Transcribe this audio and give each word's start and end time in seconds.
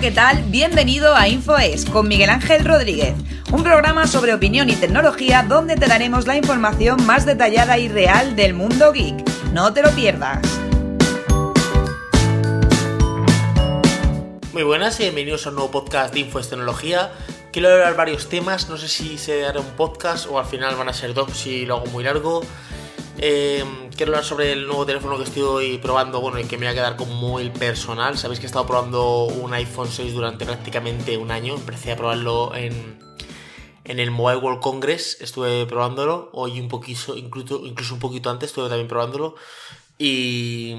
¿qué 0.00 0.10
tal? 0.10 0.42
Bienvenido 0.44 1.14
a 1.14 1.28
InfoES 1.28 1.84
con 1.84 2.08
Miguel 2.08 2.30
Ángel 2.30 2.64
Rodríguez, 2.64 3.14
un 3.52 3.62
programa 3.62 4.06
sobre 4.06 4.32
opinión 4.32 4.70
y 4.70 4.74
tecnología 4.74 5.42
donde 5.42 5.76
te 5.76 5.88
daremos 5.88 6.26
la 6.26 6.36
información 6.36 7.04
más 7.04 7.26
detallada 7.26 7.76
y 7.76 7.88
real 7.88 8.34
del 8.34 8.54
mundo 8.54 8.92
geek. 8.92 9.22
No 9.52 9.74
te 9.74 9.82
lo 9.82 9.90
pierdas. 9.90 10.40
Muy 14.54 14.62
buenas 14.62 14.98
y 15.00 15.02
bienvenidos 15.02 15.46
a 15.46 15.50
un 15.50 15.56
nuevo 15.56 15.70
podcast 15.70 16.14
de 16.14 16.20
InfoES 16.20 16.48
Tecnología. 16.48 17.12
Quiero 17.52 17.68
hablar 17.68 17.94
varios 17.94 18.30
temas, 18.30 18.70
no 18.70 18.78
sé 18.78 18.88
si 18.88 19.18
se 19.18 19.44
hará 19.44 19.60
un 19.60 19.76
podcast 19.76 20.26
o 20.30 20.38
al 20.38 20.46
final 20.46 20.76
van 20.76 20.88
a 20.88 20.94
ser 20.94 21.12
dos 21.12 21.36
si 21.36 21.66
lo 21.66 21.76
hago 21.76 21.86
muy 21.86 22.04
largo. 22.04 22.40
Eh, 23.22 23.62
quiero 23.94 24.12
hablar 24.12 24.24
sobre 24.24 24.52
el 24.52 24.66
nuevo 24.66 24.86
teléfono 24.86 25.18
que 25.18 25.24
estoy 25.24 25.76
probando, 25.76 26.22
bueno, 26.22 26.38
y 26.38 26.44
que 26.44 26.56
me 26.56 26.64
va 26.64 26.72
a 26.72 26.74
quedar 26.74 26.96
como 26.96 27.12
muy 27.12 27.50
personal. 27.50 28.16
Sabéis 28.16 28.40
que 28.40 28.46
he 28.46 28.48
estado 28.48 28.66
probando 28.66 29.24
un 29.24 29.52
iPhone 29.52 29.88
6 29.88 30.14
durante 30.14 30.46
prácticamente 30.46 31.18
un 31.18 31.30
año. 31.30 31.56
Empecé 31.56 31.92
a 31.92 31.96
probarlo 31.96 32.54
en, 32.54 32.98
en 33.84 33.98
el 33.98 34.10
Mobile 34.10 34.38
World 34.38 34.60
Congress, 34.60 35.18
estuve 35.20 35.66
probándolo. 35.66 36.30
Hoy 36.32 36.60
un 36.60 36.68
poquito, 36.68 37.14
incluso, 37.14 37.66
incluso 37.66 37.92
un 37.92 38.00
poquito 38.00 38.30
antes 38.30 38.48
estuve 38.48 38.70
también 38.70 38.88
probándolo. 38.88 39.34
Y 39.98 40.74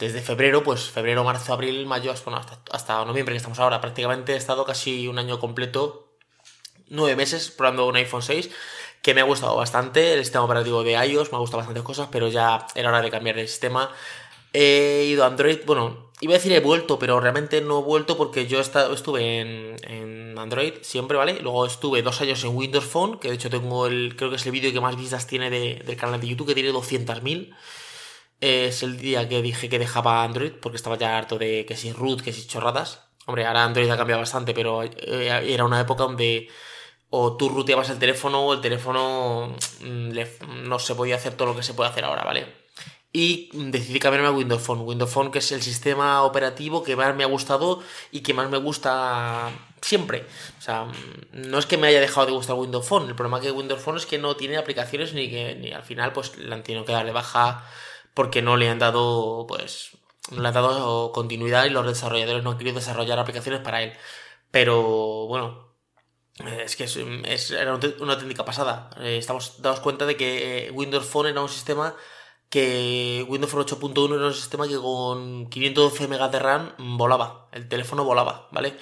desde 0.00 0.22
febrero, 0.22 0.64
pues 0.64 0.90
febrero, 0.90 1.22
marzo, 1.22 1.52
abril, 1.52 1.86
mayo, 1.86 2.12
bueno, 2.24 2.40
hasta, 2.40 2.58
hasta 2.72 3.04
noviembre 3.04 3.34
que 3.34 3.36
estamos 3.36 3.60
ahora, 3.60 3.80
prácticamente 3.80 4.32
he 4.32 4.36
estado 4.36 4.64
casi 4.64 5.06
un 5.06 5.20
año 5.20 5.38
completo, 5.38 6.16
nueve 6.88 7.14
meses 7.14 7.52
probando 7.52 7.86
un 7.86 7.94
iPhone 7.94 8.22
6 8.22 8.50
que 9.06 9.14
me 9.14 9.20
ha 9.20 9.24
gustado 9.24 9.54
bastante. 9.54 10.14
El 10.14 10.24
sistema 10.24 10.44
operativo 10.44 10.82
de 10.82 10.94
iOS 10.94 11.30
me 11.30 11.36
ha 11.36 11.38
gustado 11.38 11.58
bastantes 11.58 11.84
cosas, 11.84 12.08
pero 12.10 12.26
ya 12.26 12.66
era 12.74 12.88
hora 12.88 13.00
de 13.00 13.08
cambiar 13.08 13.38
el 13.38 13.46
sistema. 13.46 13.88
He 14.52 15.04
ido 15.08 15.22
a 15.22 15.28
Android, 15.28 15.60
bueno, 15.64 16.10
iba 16.20 16.32
a 16.32 16.38
decir 16.38 16.50
he 16.50 16.58
vuelto, 16.58 16.98
pero 16.98 17.20
realmente 17.20 17.60
no 17.60 17.78
he 17.78 17.82
vuelto 17.84 18.16
porque 18.16 18.48
yo 18.48 18.58
estuve 18.58 19.40
en, 19.40 20.36
Android 20.36 20.72
siempre, 20.82 21.16
¿vale? 21.16 21.38
Luego 21.40 21.66
estuve 21.66 22.02
dos 22.02 22.20
años 22.20 22.42
en 22.42 22.56
Windows 22.56 22.84
Phone, 22.84 23.20
que 23.20 23.28
de 23.28 23.34
hecho 23.36 23.48
tengo 23.48 23.86
el, 23.86 24.16
creo 24.16 24.30
que 24.30 24.36
es 24.36 24.46
el 24.46 24.50
vídeo 24.50 24.72
que 24.72 24.80
más 24.80 24.96
vistas 24.96 25.28
tiene 25.28 25.50
del 25.50 25.96
canal 25.96 26.20
de 26.20 26.26
YouTube, 26.26 26.48
que 26.48 26.54
tiene 26.54 26.72
200.000. 26.72 27.54
Es 28.40 28.82
el 28.82 28.98
día 28.98 29.28
que 29.28 29.40
dije 29.40 29.68
que 29.68 29.78
dejaba 29.78 30.24
Android, 30.24 30.52
porque 30.60 30.76
estaba 30.76 30.98
ya 30.98 31.16
harto 31.16 31.38
de 31.38 31.64
que 31.64 31.76
si 31.76 31.92
root, 31.92 32.22
que 32.22 32.32
si 32.32 32.44
chorradas. 32.48 33.02
Hombre, 33.26 33.46
ahora 33.46 33.62
Android 33.62 33.88
ha 33.88 33.96
cambiado 33.96 34.20
bastante, 34.22 34.52
pero 34.52 34.82
eh, 34.82 34.90
era 35.54 35.64
una 35.64 35.80
época 35.80 36.02
donde 36.02 36.48
o 37.10 37.36
tú 37.36 37.48
ruteabas 37.48 37.90
el 37.90 37.98
teléfono 37.98 38.46
o 38.46 38.54
el 38.54 38.60
teléfono 38.60 39.54
mm, 39.80 40.68
no 40.68 40.78
se 40.78 40.94
podía 40.94 41.16
hacer 41.16 41.34
todo 41.34 41.48
lo 41.48 41.56
que 41.56 41.62
se 41.62 41.74
puede 41.74 41.90
hacer 41.90 42.04
ahora, 42.04 42.24
¿vale? 42.24 42.66
Y 43.12 43.48
decidí 43.54 43.98
cambiarme 43.98 44.28
a 44.28 44.32
Windows 44.32 44.62
Phone. 44.62 44.80
Windows 44.80 45.10
Phone 45.10 45.30
que 45.30 45.38
es 45.38 45.50
el 45.52 45.62
sistema 45.62 46.22
operativo 46.22 46.82
que 46.82 46.96
más 46.96 47.14
me 47.16 47.24
ha 47.24 47.26
gustado 47.26 47.82
y 48.10 48.20
que 48.20 48.34
más 48.34 48.50
me 48.50 48.58
gusta 48.58 49.50
siempre. 49.80 50.26
O 50.58 50.62
sea, 50.62 50.84
mm, 50.84 50.92
no 51.32 51.58
es 51.58 51.66
que 51.66 51.78
me 51.78 51.86
haya 51.86 52.00
dejado 52.00 52.26
de 52.26 52.32
gustar 52.32 52.56
Windows 52.56 52.86
Phone. 52.86 53.08
El 53.08 53.14
problema 53.14 53.40
que 53.40 53.50
Windows 53.50 53.80
Phone 53.80 53.96
es 53.96 54.06
que 54.06 54.18
no 54.18 54.36
tiene 54.36 54.56
aplicaciones 54.58 55.14
ni 55.14 55.30
que 55.30 55.54
ni 55.54 55.72
al 55.72 55.82
final 55.84 56.12
pues 56.12 56.36
la 56.38 56.56
han 56.56 56.62
tenido 56.62 56.84
que 56.84 56.92
darle 56.92 57.12
baja 57.12 57.64
porque 58.14 58.42
no 58.42 58.56
le 58.56 58.68
han 58.68 58.78
dado 58.78 59.46
pues 59.46 59.90
no 60.30 60.42
le 60.42 60.48
han 60.48 60.54
dado 60.54 61.12
continuidad 61.12 61.64
y 61.66 61.70
los 61.70 61.86
desarrolladores 61.86 62.42
no 62.42 62.50
han 62.50 62.58
querido 62.58 62.76
desarrollar 62.76 63.18
aplicaciones 63.18 63.60
para 63.60 63.82
él. 63.82 63.92
Pero 64.50 65.26
bueno, 65.26 65.65
es 66.44 66.76
que 66.76 66.84
es, 66.84 67.50
era 67.50 67.74
una 68.00 68.12
auténtica 68.12 68.44
pasada. 68.44 68.90
Eh, 69.00 69.16
estamos 69.18 69.62
dados 69.62 69.80
cuenta 69.80 70.04
de 70.04 70.16
que 70.16 70.66
eh, 70.66 70.70
Windows 70.70 71.06
Phone 71.06 71.28
era 71.28 71.40
un 71.40 71.48
sistema 71.48 71.94
que 72.50 73.24
Windows 73.28 73.50
Phone 73.50 73.64
8.1 73.64 74.16
era 74.16 74.26
un 74.26 74.34
sistema 74.34 74.68
que 74.68 74.76
con 74.76 75.48
512 75.48 76.08
MB 76.08 76.30
de 76.30 76.38
RAM 76.38 76.74
volaba, 76.96 77.48
el 77.52 77.68
teléfono 77.68 78.04
volaba, 78.04 78.48
¿vale? 78.52 78.76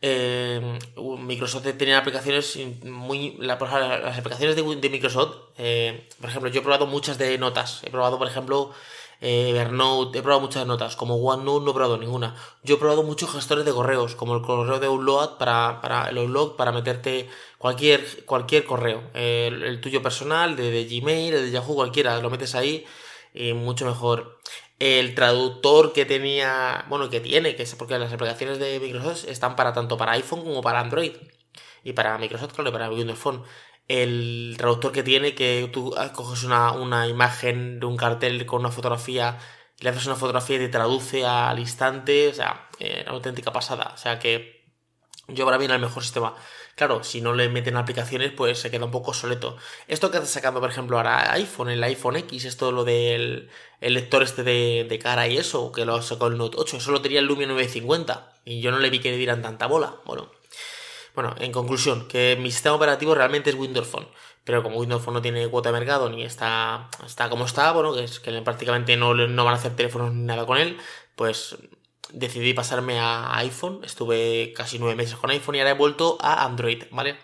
Eh, 0.00 0.78
Microsoft 0.96 1.66
tenía 1.76 1.98
aplicaciones 1.98 2.58
muy... 2.84 3.36
las 3.38 3.60
aplicaciones 4.18 4.56
de, 4.56 4.76
de 4.76 4.90
Microsoft, 4.90 5.36
por 6.20 6.30
ejemplo, 6.30 6.50
yo 6.50 6.60
he 6.60 6.62
probado 6.62 6.86
muchas 6.86 7.18
de 7.18 7.36
notas, 7.38 7.82
he 7.84 7.90
probado, 7.90 8.18
por 8.18 8.26
ejemplo, 8.28 8.72
eh, 9.26 9.58
he 9.58 10.22
probado 10.22 10.40
muchas 10.40 10.66
notas, 10.66 10.96
como 10.96 11.16
OneNote 11.16 11.64
no 11.64 11.70
he 11.70 11.74
probado 11.74 11.96
ninguna. 11.96 12.36
Yo 12.62 12.74
he 12.74 12.78
probado 12.78 13.02
muchos 13.04 13.32
gestores 13.32 13.64
de 13.64 13.72
correos, 13.72 14.14
como 14.14 14.34
el 14.36 14.42
correo 14.42 14.78
de 14.78 14.86
Upload 14.86 15.38
para, 15.38 15.80
para 15.80 16.10
el 16.10 16.18
Upload 16.18 16.56
para 16.56 16.72
meterte 16.72 17.30
cualquier, 17.56 18.26
cualquier 18.26 18.66
correo, 18.66 19.02
el, 19.14 19.80
tuyo 19.80 20.02
personal, 20.02 20.56
de, 20.56 20.84
Gmail, 20.84 21.32
de 21.32 21.50
Yahoo, 21.50 21.74
cualquiera, 21.74 22.20
lo 22.20 22.28
metes 22.28 22.54
ahí 22.54 22.84
y 23.32 23.54
mucho 23.54 23.86
mejor. 23.86 24.40
El 24.78 25.14
traductor 25.14 25.94
que 25.94 26.04
tenía, 26.04 26.84
bueno, 26.90 27.08
que 27.08 27.20
tiene, 27.20 27.56
que 27.56 27.62
es 27.62 27.74
porque 27.76 27.98
las 27.98 28.12
aplicaciones 28.12 28.58
de 28.58 28.78
Microsoft 28.78 29.24
están 29.26 29.56
para 29.56 29.72
tanto 29.72 29.96
para 29.96 30.12
iPhone 30.12 30.44
como 30.44 30.60
para 30.60 30.80
Android. 30.80 31.12
Y 31.82 31.94
para 31.94 32.18
Microsoft, 32.18 32.52
claro, 32.52 32.70
y 32.70 32.72
para 32.72 32.90
Windows 32.90 33.18
Phone 33.18 33.42
el 33.88 34.54
traductor 34.56 34.92
que 34.92 35.02
tiene, 35.02 35.34
que 35.34 35.68
tú 35.72 35.94
coges 36.14 36.44
una, 36.44 37.06
imagen 37.08 37.80
de 37.80 37.86
un 37.86 37.96
cartel 37.96 38.44
con 38.46 38.60
una 38.60 38.70
fotografía, 38.70 39.38
le 39.80 39.90
haces 39.90 40.06
una 40.06 40.16
fotografía 40.16 40.56
y 40.56 40.60
te 40.60 40.68
traduce 40.68 41.26
al 41.26 41.58
instante, 41.58 42.28
o 42.28 42.34
sea, 42.34 42.68
eh, 42.78 43.02
una 43.06 43.16
auténtica 43.16 43.52
pasada. 43.52 43.92
O 43.94 43.98
sea 43.98 44.18
que 44.18 44.64
yo 45.28 45.44
para 45.44 45.58
mí 45.58 45.64
era 45.64 45.74
el 45.74 45.80
mejor 45.80 46.02
sistema. 46.02 46.34
Claro, 46.76 47.04
si 47.04 47.20
no 47.20 47.34
le 47.34 47.48
meten 47.48 47.76
aplicaciones, 47.76 48.32
pues 48.32 48.58
se 48.58 48.70
queda 48.70 48.84
un 48.84 48.90
poco 48.90 49.14
soleto. 49.14 49.56
Esto 49.86 50.10
que 50.10 50.16
está 50.16 50.28
sacando, 50.28 50.60
por 50.60 50.70
ejemplo, 50.70 50.96
ahora 50.96 51.32
iPhone, 51.32 51.70
el 51.70 51.82
iPhone 51.84 52.16
X, 52.16 52.44
esto 52.46 52.72
lo 52.72 52.84
del 52.84 53.48
el 53.80 53.94
lector 53.94 54.22
este 54.22 54.42
de, 54.42 54.98
cara 55.00 55.28
y 55.28 55.36
eso, 55.36 55.70
que 55.72 55.84
lo 55.84 56.02
sacó 56.02 56.26
el 56.26 56.36
Note 56.38 56.56
8, 56.58 56.78
eso 56.78 56.90
lo 56.90 57.00
tenía 57.00 57.20
el 57.20 57.26
Lumia 57.26 57.46
950. 57.46 58.32
Y 58.44 58.60
yo 58.60 58.70
no 58.72 58.78
le 58.78 58.90
vi 58.90 58.98
que 58.98 59.10
le 59.12 59.16
dieran 59.18 59.42
tanta 59.42 59.66
bola. 59.66 59.96
Bueno, 60.04 60.30
bueno, 61.14 61.34
en 61.38 61.52
conclusión, 61.52 62.08
que 62.08 62.36
mi 62.40 62.50
sistema 62.50 62.74
operativo 62.76 63.14
realmente 63.14 63.50
es 63.50 63.56
Windows 63.56 63.86
Phone. 63.86 64.08
Pero 64.44 64.62
como 64.62 64.78
Windows 64.78 65.02
Phone 65.02 65.14
no 65.14 65.22
tiene 65.22 65.48
cuota 65.48 65.70
de 65.70 65.78
mercado 65.78 66.10
ni 66.10 66.22
está, 66.22 66.88
está 67.06 67.30
como 67.30 67.46
está, 67.46 67.72
bueno, 67.72 67.94
que 67.94 68.04
es 68.04 68.20
que 68.20 68.42
prácticamente 68.42 68.96
no, 68.96 69.14
no 69.14 69.44
van 69.44 69.54
a 69.54 69.56
hacer 69.56 69.74
teléfonos 69.74 70.12
ni 70.12 70.22
nada 70.22 70.44
con 70.44 70.58
él, 70.58 70.76
pues 71.16 71.56
decidí 72.12 72.52
pasarme 72.52 72.98
a 72.98 73.36
iPhone. 73.38 73.80
Estuve 73.84 74.52
casi 74.54 74.78
nueve 74.78 74.96
meses 74.96 75.16
con 75.16 75.30
iPhone 75.30 75.54
y 75.54 75.60
ahora 75.60 75.70
he 75.70 75.74
vuelto 75.74 76.18
a 76.20 76.44
Android, 76.44 76.84
¿vale? 76.90 77.16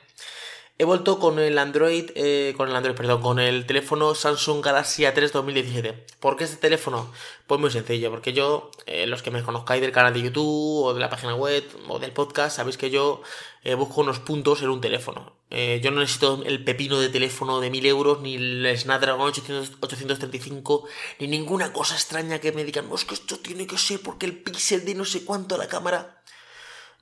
He 0.80 0.84
vuelto 0.84 1.18
con 1.18 1.38
el 1.38 1.58
Android, 1.58 2.10
eh, 2.14 2.54
con 2.56 2.70
el 2.70 2.74
Android, 2.74 2.96
perdón, 2.96 3.20
con 3.20 3.38
el 3.38 3.66
teléfono 3.66 4.14
Samsung 4.14 4.64
Galaxy 4.64 5.02
A3 5.02 5.30
2017. 5.30 6.06
¿Por 6.20 6.38
qué 6.38 6.44
este 6.44 6.56
teléfono? 6.56 7.12
Pues 7.46 7.60
muy 7.60 7.70
sencillo, 7.70 8.10
porque 8.10 8.32
yo, 8.32 8.70
eh, 8.86 9.06
los 9.06 9.22
que 9.22 9.30
me 9.30 9.42
conozcáis 9.42 9.82
del 9.82 9.92
canal 9.92 10.14
de 10.14 10.22
YouTube 10.22 10.84
o 10.84 10.94
de 10.94 11.00
la 11.00 11.10
página 11.10 11.34
web 11.34 11.64
o 11.86 11.98
del 11.98 12.12
podcast, 12.12 12.56
sabéis 12.56 12.78
que 12.78 12.88
yo 12.88 13.20
eh, 13.62 13.74
busco 13.74 14.00
unos 14.00 14.20
puntos 14.20 14.62
en 14.62 14.70
un 14.70 14.80
teléfono. 14.80 15.34
yo 15.50 15.91
no 15.91 16.00
necesito 16.00 16.42
el 16.46 16.64
pepino 16.64 16.98
de 16.98 17.10
teléfono 17.10 17.60
de 17.60 17.68
1000 17.68 17.84
euros, 17.84 18.20
ni 18.22 18.36
el 18.36 18.74
Snapdragon 18.74 19.20
835, 19.20 20.88
ni 21.18 21.28
ninguna 21.28 21.74
cosa 21.74 21.94
extraña 21.94 22.38
que 22.38 22.52
me 22.52 22.64
digan, 22.64 22.88
no, 22.88 22.94
es 22.94 23.04
que 23.04 23.12
esto 23.12 23.36
tiene 23.38 23.66
que 23.66 23.76
ser 23.76 24.00
porque 24.00 24.24
el 24.24 24.42
pixel 24.42 24.86
de 24.86 24.94
no 24.94 25.04
sé 25.04 25.26
cuánto 25.26 25.56
a 25.56 25.58
la 25.58 25.68
cámara 25.68 26.22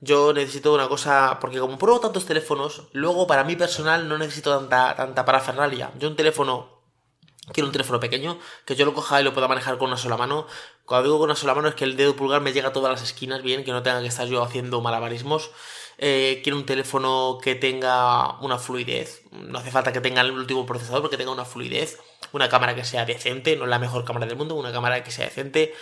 yo 0.01 0.33
necesito 0.33 0.73
una 0.73 0.87
cosa, 0.87 1.37
porque 1.41 1.59
como 1.59 1.77
pruebo 1.77 1.99
tantos 1.99 2.25
teléfonos, 2.25 2.83
luego 2.93 3.27
para 3.27 3.43
mí 3.43 3.55
personal 3.55 4.07
no 4.07 4.17
necesito 4.17 4.57
tanta, 4.57 4.95
tanta 4.95 5.25
parafernalia. 5.25 5.91
Yo 5.99 6.07
un 6.07 6.15
teléfono, 6.15 6.81
quiero 7.51 7.67
un 7.67 7.73
teléfono 7.73 7.99
pequeño, 7.99 8.39
que 8.65 8.75
yo 8.75 8.85
lo 8.85 8.93
coja 8.93 9.19
y 9.19 9.23
lo 9.23 9.33
pueda 9.33 9.47
manejar 9.47 9.77
con 9.77 9.89
una 9.89 9.97
sola 9.97 10.15
mano. 10.15 10.47
Cuando 10.85 11.07
digo 11.09 11.19
con 11.19 11.25
una 11.25 11.35
sola 11.35 11.53
mano 11.53 11.67
es 11.67 11.75
que 11.75 11.83
el 11.83 11.97
dedo 11.97 12.15
pulgar 12.15 12.41
me 12.41 12.53
llega 12.53 12.69
a 12.69 12.73
todas 12.73 12.91
las 12.91 13.03
esquinas 13.03 13.43
bien, 13.43 13.63
que 13.65 13.71
no 13.71 13.83
tenga 13.83 14.01
que 14.01 14.07
estar 14.07 14.27
yo 14.27 14.41
haciendo 14.41 14.79
malabarismos. 14.81 15.51
Eh, 16.01 16.39
quiero 16.43 16.57
un 16.57 16.65
teléfono 16.65 17.37
que 17.41 17.55
tenga 17.55 18.39
una 18.39 18.57
fluidez. 18.57 19.23
No 19.31 19.59
hace 19.59 19.69
falta 19.69 19.91
que 19.91 19.99
tenga 19.99 20.21
el 20.21 20.31
último 20.31 20.65
procesador, 20.65 21.01
porque 21.01 21.17
tenga 21.17 21.31
una 21.31 21.43
fluidez. 21.43 21.99
Una 22.31 22.47
cámara 22.47 22.73
que 22.73 22.85
sea 22.85 23.05
decente, 23.05 23.57
no 23.57 23.65
es 23.65 23.69
la 23.69 23.79
mejor 23.79 24.05
cámara 24.05 24.25
del 24.25 24.37
mundo, 24.37 24.55
una 24.55 24.71
cámara 24.71 25.03
que 25.03 25.11
sea 25.11 25.25
decente. 25.25 25.73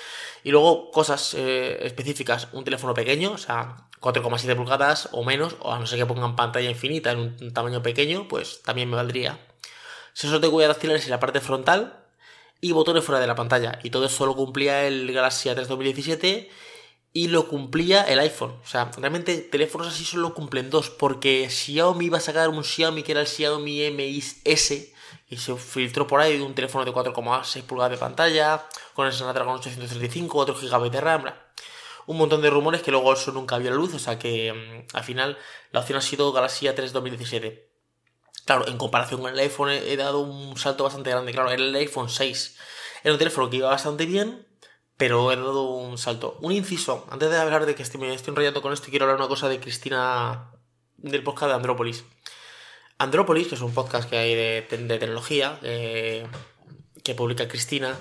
Y 0.43 0.49
luego 0.49 0.89
cosas 0.89 1.35
eh, 1.35 1.77
específicas, 1.83 2.47
un 2.53 2.63
teléfono 2.63 2.95
pequeño, 2.95 3.33
o 3.33 3.37
sea, 3.37 3.86
4,7 4.01 4.55
pulgadas 4.55 5.09
o 5.11 5.23
menos, 5.23 5.55
o 5.59 5.73
a 5.73 5.79
no 5.79 5.85
ser 5.87 5.99
que 5.99 6.05
pongan 6.05 6.35
pantalla 6.35 6.69
infinita 6.69 7.11
en 7.11 7.19
un 7.19 7.53
tamaño 7.53 7.81
pequeño, 7.81 8.27
pues 8.27 8.61
también 8.63 8.89
me 8.89 8.95
valdría. 8.95 9.39
Sensor 10.13 10.39
de 10.39 10.47
huella 10.47 10.69
dactilares 10.69 11.05
en 11.05 11.11
la 11.11 11.19
parte 11.19 11.41
frontal 11.41 12.03
y 12.61 12.71
botones 12.71 13.03
fuera 13.03 13.19
de 13.19 13.27
la 13.27 13.35
pantalla. 13.35 13.79
Y 13.83 13.89
todo 13.89 14.05
eso 14.05 14.25
lo 14.25 14.35
cumplía 14.35 14.87
el 14.87 15.11
Galaxy 15.11 15.49
A3 15.49 15.65
2017 15.65 16.49
y 17.13 17.27
lo 17.27 17.47
cumplía 17.47 18.03
el 18.03 18.19
iPhone. 18.19 18.55
O 18.63 18.67
sea, 18.67 18.91
realmente 18.97 19.37
teléfonos 19.37 19.87
así 19.87 20.05
solo 20.05 20.33
cumplen 20.33 20.69
dos, 20.69 20.89
porque 20.89 21.49
Xiaomi 21.49 22.05
iba 22.05 22.17
a 22.17 22.21
sacar 22.21 22.49
un 22.49 22.63
Xiaomi 22.63 23.03
que 23.03 23.13
era 23.13 23.21
el 23.21 23.27
Xiaomi 23.27 23.91
Mi 23.91 24.23
S 24.43 24.93
y 25.29 25.37
se 25.37 25.55
filtró 25.55 26.07
por 26.07 26.21
ahí 26.21 26.39
un 26.39 26.55
teléfono 26.55 26.85
de 26.85 26.91
4,6 26.91 27.63
pulgadas 27.63 27.91
de 27.91 27.97
pantalla, 27.97 28.65
con 28.93 29.07
el 29.07 29.13
Snapdragon 29.13 29.55
835, 29.55 30.33
4 30.33 30.55
GB 30.55 30.89
de 30.91 31.01
RAM 31.01 31.25
un 32.07 32.17
montón 32.17 32.41
de 32.41 32.49
rumores 32.49 32.81
que 32.81 32.89
luego 32.89 33.13
eso 33.13 33.31
nunca 33.31 33.57
vio 33.57 33.69
la 33.69 33.75
luz, 33.75 33.93
o 33.93 33.99
sea 33.99 34.17
que 34.17 34.51
mm, 34.53 34.95
al 34.95 35.03
final 35.03 35.37
la 35.71 35.81
opción 35.81 35.99
ha 35.99 36.01
sido 36.01 36.31
Galaxy 36.31 36.65
A3 36.65 36.91
2017. 36.91 37.69
Claro, 38.45 38.67
en 38.67 38.77
comparación 38.77 39.21
con 39.21 39.31
el 39.31 39.39
iPhone 39.39 39.69
he, 39.69 39.97
dado 39.97 40.19
un 40.19 40.57
salto 40.57 40.85
bastante 40.85 41.09
grande. 41.09 41.33
Claro, 41.33 41.51
era 41.51 41.61
el 41.61 41.75
iPhone 41.75 42.09
6. 42.09 42.57
Era 43.03 43.13
un 43.13 43.19
teléfono 43.19 43.49
que 43.49 43.57
iba 43.57 43.69
bastante 43.69 44.05
bien, 44.05 44.47
pero 44.95 45.33
he 45.33 45.35
dado 45.35 45.63
un 45.71 45.97
salto. 45.97 46.37
Un 46.41 46.53
inciso, 46.53 47.05
antes 47.11 47.29
de 47.29 47.37
hablar 47.37 47.65
de 47.65 47.75
que 47.75 47.83
estoy, 47.83 47.99
me 47.99 48.13
estoy 48.13 48.31
enrollando 48.31 48.61
con 48.61 48.71
esto, 48.71 48.87
quiero 48.89 49.03
hablar 49.03 49.17
una 49.17 49.27
cosa 49.27 49.49
de 49.49 49.59
Cristina 49.59 50.51
del 50.95 51.23
podcast 51.23 51.49
de 51.49 51.55
Andrópolis. 51.55 52.05
Andrópolis, 52.97 53.47
que 53.47 53.55
es 53.55 53.61
un 53.61 53.73
podcast 53.73 54.09
que 54.09 54.17
hay 54.17 54.33
de, 54.33 54.61
tecnología, 54.61 55.59
eh, 55.61 56.25
que 57.03 57.15
publica 57.15 57.49
Cristina, 57.49 57.97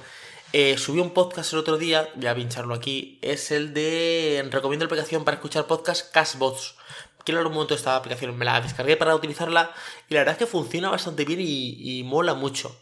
eh, 0.53 0.79
subió 0.79 1.03
un 1.03 1.11
podcast 1.11 1.53
el 1.53 1.59
otro 1.59 1.77
día, 1.77 2.09
voy 2.15 2.27
a 2.27 2.35
pincharlo 2.35 2.75
aquí, 2.75 3.19
es 3.23 3.51
el 3.51 3.75
de... 3.75 4.47
Recomiendo 4.51 4.85
la 4.85 4.87
aplicación 4.87 5.25
para 5.25 5.37
escuchar 5.37 5.67
podcast 5.67 6.13
Castbots. 6.13 6.77
Quiero 7.25 7.41
hablar 7.41 7.51
un 7.51 7.55
momento 7.55 7.75
de 7.75 7.79
esta 7.79 7.97
aplicación, 7.97 8.37
me 8.37 8.45
la 8.45 8.61
descargué 8.61 8.97
para 8.97 9.15
utilizarla 9.15 9.73
y 10.09 10.15
la 10.15 10.21
verdad 10.21 10.35
es 10.35 10.39
que 10.39 10.47
funciona 10.47 10.91
bastante 10.91 11.25
bien 11.25 11.41
y, 11.41 11.99
y 11.99 12.05
mola 12.05 12.35
mucho. 12.35 12.77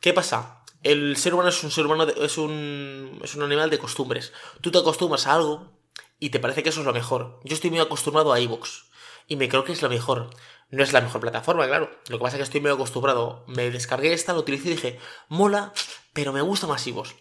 ¿Qué 0.00 0.12
pasa? 0.12 0.64
El 0.82 1.16
ser 1.16 1.34
humano 1.34 1.50
es 1.50 1.62
un 1.62 1.70
ser 1.70 1.86
humano, 1.86 2.06
es 2.06 2.38
un, 2.38 3.20
es 3.22 3.34
un 3.34 3.42
animal 3.42 3.70
de 3.70 3.78
costumbres. 3.78 4.32
Tú 4.60 4.70
te 4.70 4.78
acostumbras 4.78 5.26
a 5.26 5.34
algo 5.34 5.72
y 6.18 6.30
te 6.30 6.40
parece 6.40 6.62
que 6.62 6.68
eso 6.68 6.80
es 6.80 6.86
lo 6.86 6.92
mejor. 6.92 7.40
Yo 7.44 7.54
estoy 7.54 7.70
muy 7.70 7.80
acostumbrado 7.80 8.32
a 8.32 8.40
iVoox 8.40 8.86
y 9.26 9.36
me 9.36 9.48
creo 9.48 9.64
que 9.64 9.72
es 9.72 9.82
lo 9.82 9.88
mejor. 9.88 10.30
No 10.68 10.82
es 10.82 10.92
la 10.92 11.00
mejor 11.00 11.20
plataforma, 11.20 11.66
claro. 11.66 11.90
Lo 12.08 12.18
que 12.18 12.22
pasa 12.22 12.36
es 12.36 12.40
que 12.40 12.44
estoy 12.44 12.60
muy 12.60 12.70
acostumbrado. 12.70 13.44
Me 13.46 13.70
descargué 13.70 14.12
esta, 14.12 14.32
lo 14.32 14.40
utilicé 14.40 14.68
y 14.68 14.72
dije, 14.72 14.98
mola, 15.28 15.72
pero 16.12 16.32
me 16.32 16.40
gusta 16.40 16.66
más 16.66 16.86
iVoox. 16.86 17.14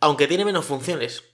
Aunque 0.00 0.26
tiene 0.26 0.44
menos 0.44 0.64
funciones. 0.64 1.24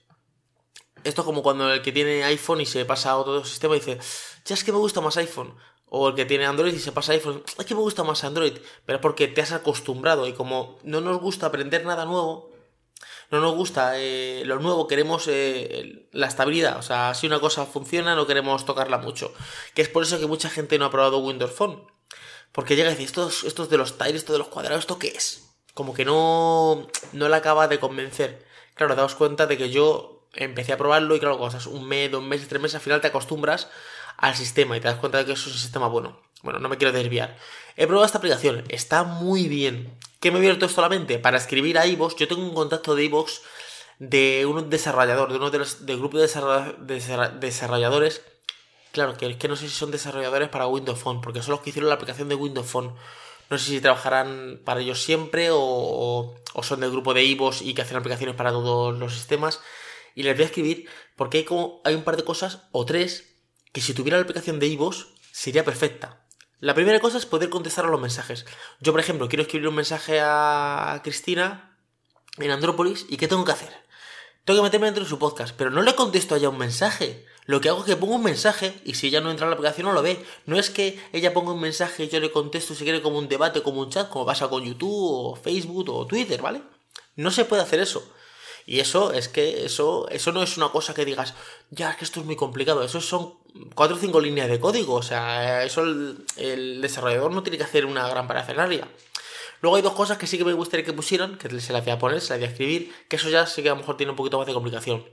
Esto 1.03 1.21
es 1.21 1.25
como 1.25 1.43
cuando 1.43 1.71
el 1.71 1.81
que 1.81 1.93
tiene 1.93 2.23
iPhone 2.25 2.61
y 2.61 2.65
se 2.65 2.83
pasa 2.83 3.11
a 3.11 3.17
otro 3.17 3.45
sistema 3.45 3.75
y 3.75 3.79
dice, 3.79 3.99
ya 4.45 4.55
es 4.55 4.63
que 4.63 4.73
me 4.73 4.77
gusta 4.77 4.99
más 4.99 5.15
iPhone. 5.17 5.55
O 5.85 6.09
el 6.09 6.15
que 6.15 6.25
tiene 6.25 6.45
Android 6.45 6.73
y 6.73 6.79
se 6.79 6.91
pasa 6.91 7.13
a 7.13 7.15
iPhone, 7.15 7.43
es 7.57 7.65
que 7.65 7.75
me 7.75 7.79
gusta 7.79 8.03
más 8.03 8.25
Android. 8.25 8.57
Pero 8.85 8.97
es 8.97 9.01
porque 9.01 9.29
te 9.29 9.41
has 9.41 9.53
acostumbrado 9.53 10.27
y 10.27 10.33
como 10.33 10.79
no 10.83 10.99
nos 10.99 11.21
gusta 11.21 11.45
aprender 11.47 11.85
nada 11.85 12.03
nuevo, 12.03 12.46
no 13.29 13.41
nos 13.41 13.55
gusta 13.55 13.93
eh, 13.95 14.43
lo 14.45 14.59
nuevo, 14.59 14.87
queremos 14.87 15.27
eh, 15.27 16.07
la 16.11 16.27
estabilidad. 16.27 16.77
O 16.77 16.81
sea, 16.81 17.13
si 17.13 17.27
una 17.27 17.39
cosa 17.39 17.65
funciona, 17.65 18.15
no 18.15 18.27
queremos 18.27 18.65
tocarla 18.65 18.97
mucho. 18.97 19.33
Que 19.73 19.81
es 19.81 19.89
por 19.89 20.03
eso 20.03 20.19
que 20.19 20.27
mucha 20.27 20.49
gente 20.49 20.79
no 20.79 20.85
ha 20.85 20.91
probado 20.91 21.19
Windows 21.19 21.51
Phone. 21.51 21.83
Porque 22.51 22.75
llega 22.75 22.89
y 22.89 22.95
dice, 22.95 23.03
esto, 23.03 23.27
es 23.29 23.69
de 23.69 23.77
los 23.77 23.97
tiles, 23.97 24.15
esto 24.15 24.33
de 24.33 24.39
los 24.39 24.47
cuadrados, 24.47 24.79
¿esto 24.79 24.97
qué 24.97 25.09
es? 25.09 25.49
Como 25.73 25.93
que 25.93 26.05
no, 26.05 26.87
no 27.13 27.29
le 27.29 27.35
acaba 27.35 27.67
de 27.67 27.79
convencer. 27.79 28.45
Claro, 28.73 28.95
daos 28.95 29.15
cuenta 29.15 29.45
de 29.45 29.57
que 29.57 29.69
yo 29.69 30.27
empecé 30.33 30.73
a 30.73 30.77
probarlo 30.77 31.15
y 31.15 31.19
claro, 31.19 31.37
cosas 31.37 31.67
un 31.67 31.87
mes, 31.87 32.11
dos 32.11 32.23
meses, 32.23 32.47
tres 32.47 32.61
meses, 32.61 32.75
al 32.75 32.81
final 32.81 33.01
te 33.01 33.07
acostumbras 33.07 33.69
al 34.17 34.35
sistema 34.35 34.77
y 34.77 34.79
te 34.79 34.87
das 34.87 34.97
cuenta 34.97 35.19
de 35.19 35.25
que 35.25 35.33
eso 35.33 35.49
es 35.49 35.55
un 35.55 35.61
sistema 35.61 35.87
bueno. 35.87 36.19
Bueno, 36.41 36.59
no 36.59 36.69
me 36.69 36.77
quiero 36.77 36.93
desviar. 36.93 37.37
He 37.75 37.85
probado 37.85 38.05
esta 38.05 38.19
aplicación, 38.19 38.63
está 38.69 39.03
muy 39.03 39.47
bien. 39.47 39.97
¿Qué 40.19 40.31
me 40.31 40.37
he 40.37 40.39
abierto 40.39 40.67
solamente? 40.67 41.19
Para 41.19 41.37
escribir 41.37 41.77
a 41.77 41.85
iVoox, 41.85 42.15
yo 42.15 42.27
tengo 42.27 42.41
un 42.41 42.53
contacto 42.53 42.95
de 42.95 43.03
iVoox 43.05 43.41
de 43.99 44.45
un 44.45 44.69
desarrollador, 44.69 45.29
de 45.29 45.37
uno 45.37 45.51
de 45.51 45.59
los 45.59 45.85
del 45.85 45.97
grupo 45.97 46.17
de 46.17 46.27
desarrolladores. 47.39 48.21
Claro, 48.91 49.15
que 49.15 49.27
es 49.27 49.37
que 49.37 49.47
no 49.47 49.55
sé 49.55 49.67
si 49.69 49.75
son 49.75 49.91
desarrolladores 49.91 50.49
para 50.49 50.67
Windows 50.67 50.99
Phone, 50.99 51.21
porque 51.21 51.41
son 51.41 51.51
los 51.51 51.61
que 51.61 51.69
hicieron 51.69 51.89
la 51.89 51.95
aplicación 51.95 52.29
de 52.29 52.35
Windows 52.35 52.67
Phone. 52.67 52.95
No 53.49 53.57
sé 53.57 53.65
si 53.65 53.79
trabajarán 53.79 54.61
para 54.65 54.81
ellos 54.81 55.01
siempre 55.01 55.49
o, 55.51 56.35
o 56.53 56.63
son 56.63 56.79
del 56.79 56.91
grupo 56.91 57.13
de 57.13 57.23
iVoox 57.23 57.61
y 57.61 57.73
que 57.73 57.83
hacen 57.83 57.97
aplicaciones 57.97 58.35
para 58.35 58.51
todos 58.51 58.97
los 58.97 59.13
sistemas. 59.13 59.61
Y 60.15 60.23
les 60.23 60.35
voy 60.35 60.43
a 60.43 60.47
escribir 60.47 60.89
porque 61.15 61.39
hay, 61.39 61.43
como, 61.43 61.81
hay 61.85 61.93
un 61.93 62.03
par 62.03 62.17
de 62.17 62.23
cosas, 62.23 62.63
o 62.71 62.85
tres, 62.85 63.35
que 63.71 63.81
si 63.81 63.93
tuviera 63.93 64.17
la 64.17 64.23
aplicación 64.23 64.59
de 64.59 64.67
iVoox 64.67 65.05
sería 65.31 65.63
perfecta. 65.63 66.26
La 66.59 66.73
primera 66.73 66.99
cosa 66.99 67.19
es 67.19 67.27
poder 67.27 67.49
contestar 67.49 67.85
a 67.85 67.89
los 67.89 68.01
mensajes. 68.01 68.45
Yo, 68.79 68.91
por 68.91 68.99
ejemplo, 68.99 69.29
quiero 69.29 69.43
escribir 69.43 69.67
un 69.67 69.75
mensaje 69.75 70.19
a 70.23 71.01
Cristina 71.03 71.77
en 72.39 72.49
Andrópolis 72.49 73.05
y 73.09 73.17
¿qué 73.17 73.27
tengo 73.27 73.45
que 73.45 73.51
hacer? 73.51 73.69
Tengo 74.43 74.61
que 74.61 74.63
meterme 74.63 74.87
dentro 74.87 75.03
de 75.03 75.09
su 75.09 75.19
podcast, 75.19 75.53
pero 75.55 75.69
no 75.69 75.83
le 75.83 75.93
contesto 75.93 76.33
a 76.33 76.39
ella 76.39 76.49
un 76.49 76.57
mensaje. 76.57 77.27
Lo 77.45 77.61
que 77.61 77.69
hago 77.69 77.81
es 77.81 77.85
que 77.85 77.95
pongo 77.95 78.15
un 78.15 78.23
mensaje 78.23 78.73
y 78.83 78.95
si 78.95 79.07
ella 79.07 79.21
no 79.21 79.29
entra 79.29 79.45
en 79.45 79.51
la 79.51 79.55
aplicación 79.55 79.85
no 79.85 79.93
lo 79.93 80.01
ve. 80.01 80.25
No 80.47 80.57
es 80.57 80.71
que 80.71 80.99
ella 81.13 81.31
ponga 81.31 81.51
un 81.51 81.61
mensaje 81.61 82.05
y 82.05 82.09
yo 82.09 82.19
le 82.19 82.31
contesto 82.31 82.73
si 82.73 82.83
quiere 82.83 83.03
como 83.03 83.19
un 83.19 83.27
debate, 83.27 83.61
como 83.61 83.81
un 83.81 83.91
chat, 83.91 84.09
como 84.09 84.25
pasa 84.25 84.47
con 84.47 84.63
YouTube 84.63 84.89
o 84.89 85.35
Facebook 85.35 85.87
o 85.89 86.07
Twitter, 86.07 86.41
¿vale? 86.41 86.63
No 87.15 87.29
se 87.29 87.45
puede 87.45 87.61
hacer 87.61 87.81
eso. 87.81 88.11
Y 88.69 88.81
eso 88.81 89.13
es 89.13 89.29
que 89.29 89.63
eso, 89.63 90.09
eso 90.09 90.33
no 90.33 90.43
es 90.43 90.57
una 90.57 90.67
cosa 90.67 90.93
que 90.93 91.05
digas, 91.05 91.33
ya, 91.71 91.89
es 91.91 91.95
que 91.95 92.03
esto 92.03 92.19
es 92.19 92.25
muy 92.25 92.35
complicado. 92.35 92.83
Eso 92.83 92.99
son 92.99 93.35
cuatro 93.73 93.95
o 93.95 93.99
cinco 93.99 94.19
líneas 94.19 94.49
de 94.49 94.59
código. 94.59 94.95
O 94.95 95.01
sea, 95.01 95.63
eso 95.63 95.83
el, 95.83 96.81
desarrollador 96.81 97.31
no 97.31 97.43
tiene 97.43 97.57
que 97.57 97.63
hacer 97.63 97.85
una 97.85 98.09
gran 98.09 98.27
parafernalia. 98.27 98.85
Luego 99.61 99.77
hay 99.77 99.81
dos 99.81 99.93
cosas 99.93 100.17
que 100.17 100.27
sí 100.27 100.37
que 100.37 100.43
me 100.43 100.51
gustaría 100.51 100.85
que 100.85 100.91
pusieran, 100.91 101.37
que 101.37 101.47
se 101.61 101.71
las 101.71 101.85
voy 101.85 101.93
a 101.93 101.97
poner, 101.97 102.19
se 102.19 102.31
las 102.31 102.39
voy 102.39 102.47
a 102.49 102.51
escribir, 102.51 102.93
que 103.07 103.15
eso 103.15 103.29
ya 103.29 103.47
sí 103.47 103.63
que 103.63 103.69
a 103.69 103.71
lo 103.71 103.79
mejor 103.79 103.95
tiene 103.95 104.11
un 104.11 104.17
poquito 104.17 104.37
más 104.37 104.45
de 104.45 104.53
complicación. 104.53 105.05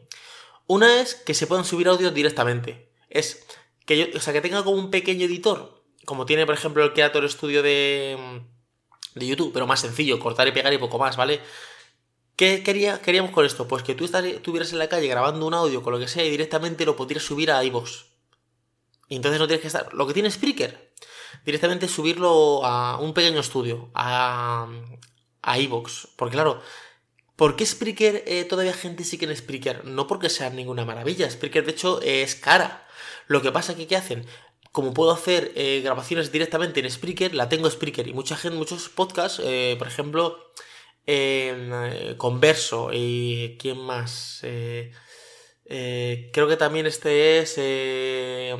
Una 0.66 1.00
es 1.00 1.14
que 1.14 1.32
se 1.32 1.46
puedan 1.46 1.64
subir 1.64 1.86
audios 1.86 2.12
directamente. 2.12 2.90
Es 3.08 3.46
que 3.86 3.96
yo, 3.96 4.06
o 4.16 4.20
sea, 4.20 4.32
que 4.32 4.40
tenga 4.40 4.64
como 4.64 4.76
un 4.76 4.90
pequeño 4.90 5.26
editor, 5.26 5.80
como 6.04 6.26
tiene 6.26 6.44
por 6.44 6.56
ejemplo 6.56 6.82
el 6.82 6.92
Creator 6.92 7.30
Studio 7.30 7.62
de, 7.62 8.42
de 9.14 9.26
YouTube, 9.28 9.52
pero 9.52 9.68
más 9.68 9.78
sencillo, 9.78 10.18
cortar 10.18 10.48
y 10.48 10.52
pegar 10.52 10.72
y 10.72 10.78
poco 10.78 10.98
más, 10.98 11.16
¿vale? 11.16 11.40
¿Qué 12.36 12.64
quería, 12.64 13.00
queríamos 13.00 13.30
con 13.30 13.46
esto? 13.46 13.68
Pues 13.68 13.84
que 13.84 13.94
tú 13.94 14.06
estuvieras 14.06 14.72
en 14.72 14.78
la 14.78 14.88
calle 14.88 15.06
grabando 15.06 15.46
un 15.46 15.54
audio 15.54 15.82
con 15.82 15.92
lo 15.92 16.00
que 16.00 16.08
sea 16.08 16.24
y 16.24 16.30
directamente 16.30 16.84
lo 16.84 16.96
pudieras 16.96 17.24
subir 17.24 17.52
a 17.52 17.62
iVoox. 17.64 18.06
Y 19.08 19.16
entonces 19.16 19.38
no 19.38 19.46
tienes 19.46 19.60
que 19.60 19.68
estar. 19.68 19.92
Lo 19.94 20.06
que 20.06 20.14
tiene 20.14 20.30
Spreaker, 20.30 20.92
directamente 21.44 21.86
subirlo 21.86 22.64
a 22.64 22.98
un 22.98 23.14
pequeño 23.14 23.38
estudio, 23.38 23.90
a, 23.94 24.68
a 25.42 25.58
iVoox. 25.60 26.08
Porque 26.16 26.34
claro, 26.34 26.60
¿por 27.36 27.54
qué 27.54 27.64
Spreaker 27.64 28.24
eh, 28.26 28.44
todavía 28.44 28.72
gente 28.72 29.04
sigue 29.04 29.26
en 29.26 29.36
Spreaker? 29.36 29.84
No 29.84 30.08
porque 30.08 30.28
sea 30.28 30.50
ninguna 30.50 30.84
maravilla. 30.84 31.30
Spreaker, 31.30 31.64
de 31.64 31.70
hecho, 31.70 32.00
es 32.02 32.34
cara. 32.34 32.88
Lo 33.28 33.42
que 33.42 33.52
pasa 33.52 33.76
que, 33.76 33.86
¿qué 33.86 33.94
hacen? 33.94 34.26
Como 34.72 34.92
puedo 34.92 35.12
hacer 35.12 35.52
eh, 35.54 35.82
grabaciones 35.84 36.32
directamente 36.32 36.80
en 36.80 36.90
Spreaker, 36.90 37.32
la 37.32 37.48
tengo 37.48 37.70
Spreaker. 37.70 38.08
Y 38.08 38.12
mucha 38.12 38.36
gente, 38.36 38.58
muchos 38.58 38.88
podcasts, 38.88 39.40
eh, 39.44 39.76
por 39.78 39.86
ejemplo 39.86 40.52
eh, 41.06 42.14
Converso 42.16 42.90
y 42.92 43.56
quién 43.58 43.78
más. 43.78 44.40
Eh, 44.42 44.92
eh, 45.66 46.30
creo 46.32 46.46
que 46.46 46.56
también 46.56 46.86
este 46.86 47.38
es 47.38 47.54
eh, 47.56 48.54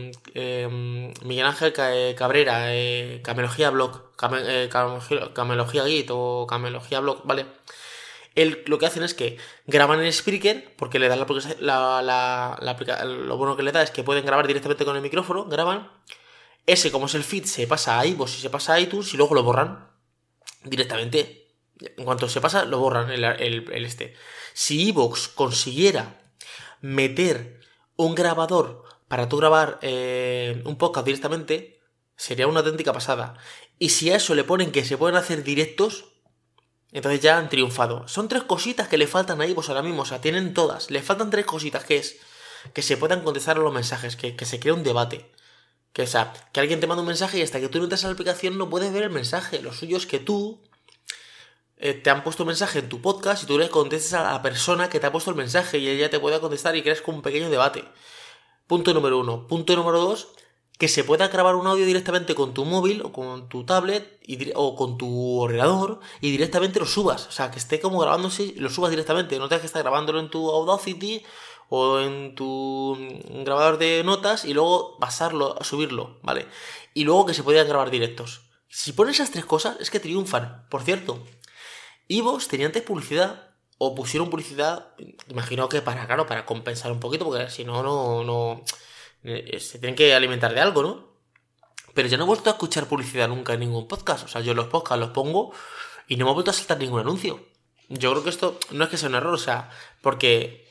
Miguel 1.23 1.47
Ángel 1.47 1.73
Cabrera, 2.17 2.71
Camelogía 3.23 3.71
Blog, 3.71 4.13
Camelogía 4.17 5.85
Git 5.85 6.09
o 6.11 6.47
Camelogía 6.49 7.01
Blog, 7.01 7.23
¿vale? 7.25 7.47
lo 8.67 8.79
que 8.79 8.87
hacen 8.87 9.05
es 9.05 9.15
que 9.15 9.39
graban 9.67 10.03
en 10.03 10.13
Spreaker, 10.13 10.75
porque 10.77 10.99
le 10.99 11.07
dan 11.09 11.21
la, 11.61 12.03
la, 12.03 13.05
lo 13.05 13.37
bueno 13.37 13.57
que 13.57 13.63
le 13.63 13.71
da 13.71 13.83
es 13.83 13.93
que 13.93 14.03
pueden 14.03 14.27
grabar 14.27 14.49
directamente 14.49 14.85
con 14.85 14.97
el 14.97 15.03
micrófono, 15.03 15.45
graban. 15.45 15.91
Ese, 16.67 16.91
como 16.91 17.07
es 17.07 17.15
el 17.15 17.23
feed, 17.23 17.45
se 17.45 17.67
pasa 17.67 18.01
a 18.01 18.07
iVoox 18.07 18.39
y 18.39 18.41
se 18.41 18.51
pasa 18.51 18.75
a 18.75 18.81
iTunes 18.81 19.13
y 19.13 19.19
luego 19.19 19.35
lo 19.35 19.43
borran 19.43 19.91
directamente 20.65 21.44
en 21.81 22.05
cuanto 22.05 22.29
se 22.29 22.41
pasa, 22.41 22.65
lo 22.65 22.79
borran 22.79 23.11
el, 23.11 23.25
este. 23.85 24.15
Si 24.53 24.89
Evox 24.89 25.29
consiguiera 25.29 26.21
meter 26.81 27.61
un 27.97 28.15
grabador 28.15 28.85
para 29.09 29.29
tú 29.29 29.37
grabar 29.39 29.79
eh, 29.83 30.63
un 30.65 30.77
podcast 30.77 31.07
directamente, 31.07 31.81
sería 32.17 32.47
una 32.47 32.61
auténtica 32.61 32.93
pasada. 32.93 33.37
Y 33.79 33.91
si 33.91 34.11
a 34.11 34.17
eso 34.17 34.35
le 34.35 34.45
ponen 34.45 34.73
que 34.73 34.85
se 34.85 34.97
pueden 34.97 35.17
hacer 35.17 35.43
directos, 35.43 36.07
entonces 36.93 37.21
ya 37.21 37.39
han 37.39 37.49
triunfado. 37.49 38.07
Son 38.07 38.29
tres 38.29 38.45
cositas 38.45 38.89
que 38.89 38.99
le 38.99 39.07
faltan 39.07 39.41
a 39.41 39.47
Evox 39.47 39.69
ahora 39.69 39.83
mismo, 39.83 40.03
o 40.03 40.07
sea, 40.07 40.21
tienen 40.21 40.55
todas. 40.55 40.91
Le 40.91 41.03
faltan 41.03 41.31
tres 41.31 41.45
cositas, 41.45 41.85
que 41.85 41.97
es 41.97 42.19
que 42.73 42.83
se 42.83 42.97
puedan 42.97 43.23
contestar 43.23 43.59
a 43.59 43.61
los 43.61 43.75
mensajes, 43.75 44.17
que, 44.17 44.37
que 44.37 44.47
se 44.47 44.59
crea 44.59 44.75
un 44.75 44.85
debate. 44.85 45.31
Que, 45.93 46.03
o 46.03 46.07
sea, 46.07 46.33
que 46.53 46.61
alguien 46.61 46.81
te 46.81 46.87
manda 46.87 47.03
un 47.03 47.09
mensaje 47.09 47.39
y 47.39 47.43
hasta 47.43 47.61
que 47.61 47.69
tú 47.69 47.79
no 47.79 47.85
entras 47.85 48.05
a 48.05 48.09
la 48.09 48.15
aplicación 48.15 48.57
no 48.57 48.71
puedes 48.71 48.93
ver 48.93 49.03
el 49.03 49.11
mensaje. 49.11 49.61
Lo 49.61 49.73
suyo 49.73 49.97
es 49.97 50.07
que 50.07 50.19
tú 50.19 50.63
eh, 51.77 51.95
te 51.95 52.11
han 52.11 52.23
puesto 52.23 52.45
un 52.45 52.49
mensaje 52.49 52.79
en 52.79 52.89
tu 52.89 53.01
podcast 53.01 53.43
y 53.43 53.47
tú 53.47 53.59
le 53.59 53.69
contestes 53.69 54.15
a 54.15 54.33
la 54.33 54.43
persona 54.43 54.89
que 54.89 55.01
te 55.01 55.07
ha 55.07 55.13
puesto 55.13 55.31
el 55.31 55.37
mensaje 55.37 55.79
y 55.79 55.89
ella 55.89 56.11
te 56.11 56.21
pueda 56.21 56.41
contestar 56.41 56.77
y 56.77 56.83
creas 56.83 57.01
como 57.01 57.19
un 57.19 57.23
pequeño 57.23 57.51
debate. 57.51 57.85
Punto 58.67 58.95
número 58.95 59.19
uno. 59.19 59.47
Punto 59.47 59.77
número 59.77 60.01
dos, 60.01 60.29
que 60.79 60.89
se 60.89 61.05
pueda 61.05 61.29
grabar 61.29 61.57
un 61.57 61.67
audio 61.67 61.85
directamente 61.85 62.35
con 62.35 62.55
tu 62.55 62.65
móvil 62.65 63.03
o 63.03 63.13
con 63.13 63.49
tu 63.49 63.65
tablet 63.65 64.21
o 64.55 64.77
con 64.77 64.99
tu 64.99 65.41
ordenador 65.41 66.01
y 66.21 66.31
directamente 66.31 66.81
lo 66.81 66.87
subas. 66.87 67.27
O 67.27 67.33
sea, 67.33 67.51
que 67.51 67.59
esté 67.59 67.81
como 67.81 67.99
grabándose 67.99 68.45
y 68.45 68.55
lo 68.55 68.71
subas 68.71 68.91
directamente. 68.91 69.39
No 69.39 69.49
tengas 69.49 69.61
que 69.61 69.67
estar 69.67 69.83
grabándolo 69.83 70.21
en 70.21 70.31
tu 70.31 70.51
Audacity 70.51 71.23
o 71.69 71.99
en 71.99 72.35
tu 72.35 72.97
grabador 73.45 73.79
de 73.79 74.03
notas 74.05 74.45
y 74.45 74.55
luego 74.55 74.99
pasarlo, 74.99 75.57
subirlo, 75.63 76.19
¿vale? 76.23 76.47
Y 76.95 77.05
luego 77.05 77.27
que 77.27 77.35
se 77.35 77.43
puedan 77.43 77.69
grabar 77.69 77.91
directos. 77.91 78.43
Si 78.69 78.93
pones 78.93 79.17
esas 79.17 79.31
tres 79.31 79.45
cosas, 79.45 79.77
es 79.81 79.91
que 79.91 80.01
triunfan. 80.01 80.67
Por 80.69 80.83
cierto, 80.83 81.23
Evox 82.09 82.49
tenía 82.49 82.67
antes 82.67 82.83
publicidad, 82.83 83.51
o 83.79 83.95
pusieron 83.95 84.31
publicidad, 84.31 84.89
imagino 85.29 85.69
que 85.69 85.83
para, 85.83 86.07
claro, 86.07 86.27
para 86.27 86.47
compensar 86.47 86.93
un 86.93 87.01
poquito, 87.01 87.25
porque 87.25 87.51
si 87.51 87.65
no, 87.65 87.83
no, 87.83 88.25
no, 88.25 88.63
eh, 89.25 89.59
se 89.61 89.79
tienen 89.79 89.97
que 89.97 90.15
alimentar 90.15 90.55
de 90.55 90.61
algo, 90.61 90.83
¿no? 90.83 91.15
Pero 91.95 92.09
ya 92.09 92.17
no 92.17 92.25
he 92.25 92.27
vuelto 92.27 92.51
a 92.51 92.55
escuchar 92.55 92.87
publicidad 92.87 93.29
nunca 93.29 93.55
en 93.55 93.61
ningún 93.61 93.89
podcast, 93.89 94.25
o 94.25 94.29
sea, 94.29 94.41
yo 94.41 94.55
los 94.55 94.67
podcasts 94.67 95.01
los 95.01 95.11
pongo 95.11 95.53
y 96.09 96.17
no 96.17 96.25
me 96.25 96.31
he 96.31 96.35
vuelto 96.35 96.51
a 96.51 96.55
saltar 96.55 96.79
ningún 96.79 97.01
anuncio. 97.01 97.41
yo 97.89 98.11
creo 98.13 98.25
que 98.25 98.31
esto 98.31 98.59
no 98.71 98.85
es 98.85 98.91
que 98.91 98.97
sea 98.97 99.09
un 99.09 99.15
error, 99.17 99.35
o 99.35 99.39
sea, 99.39 99.71
porque 100.03 100.65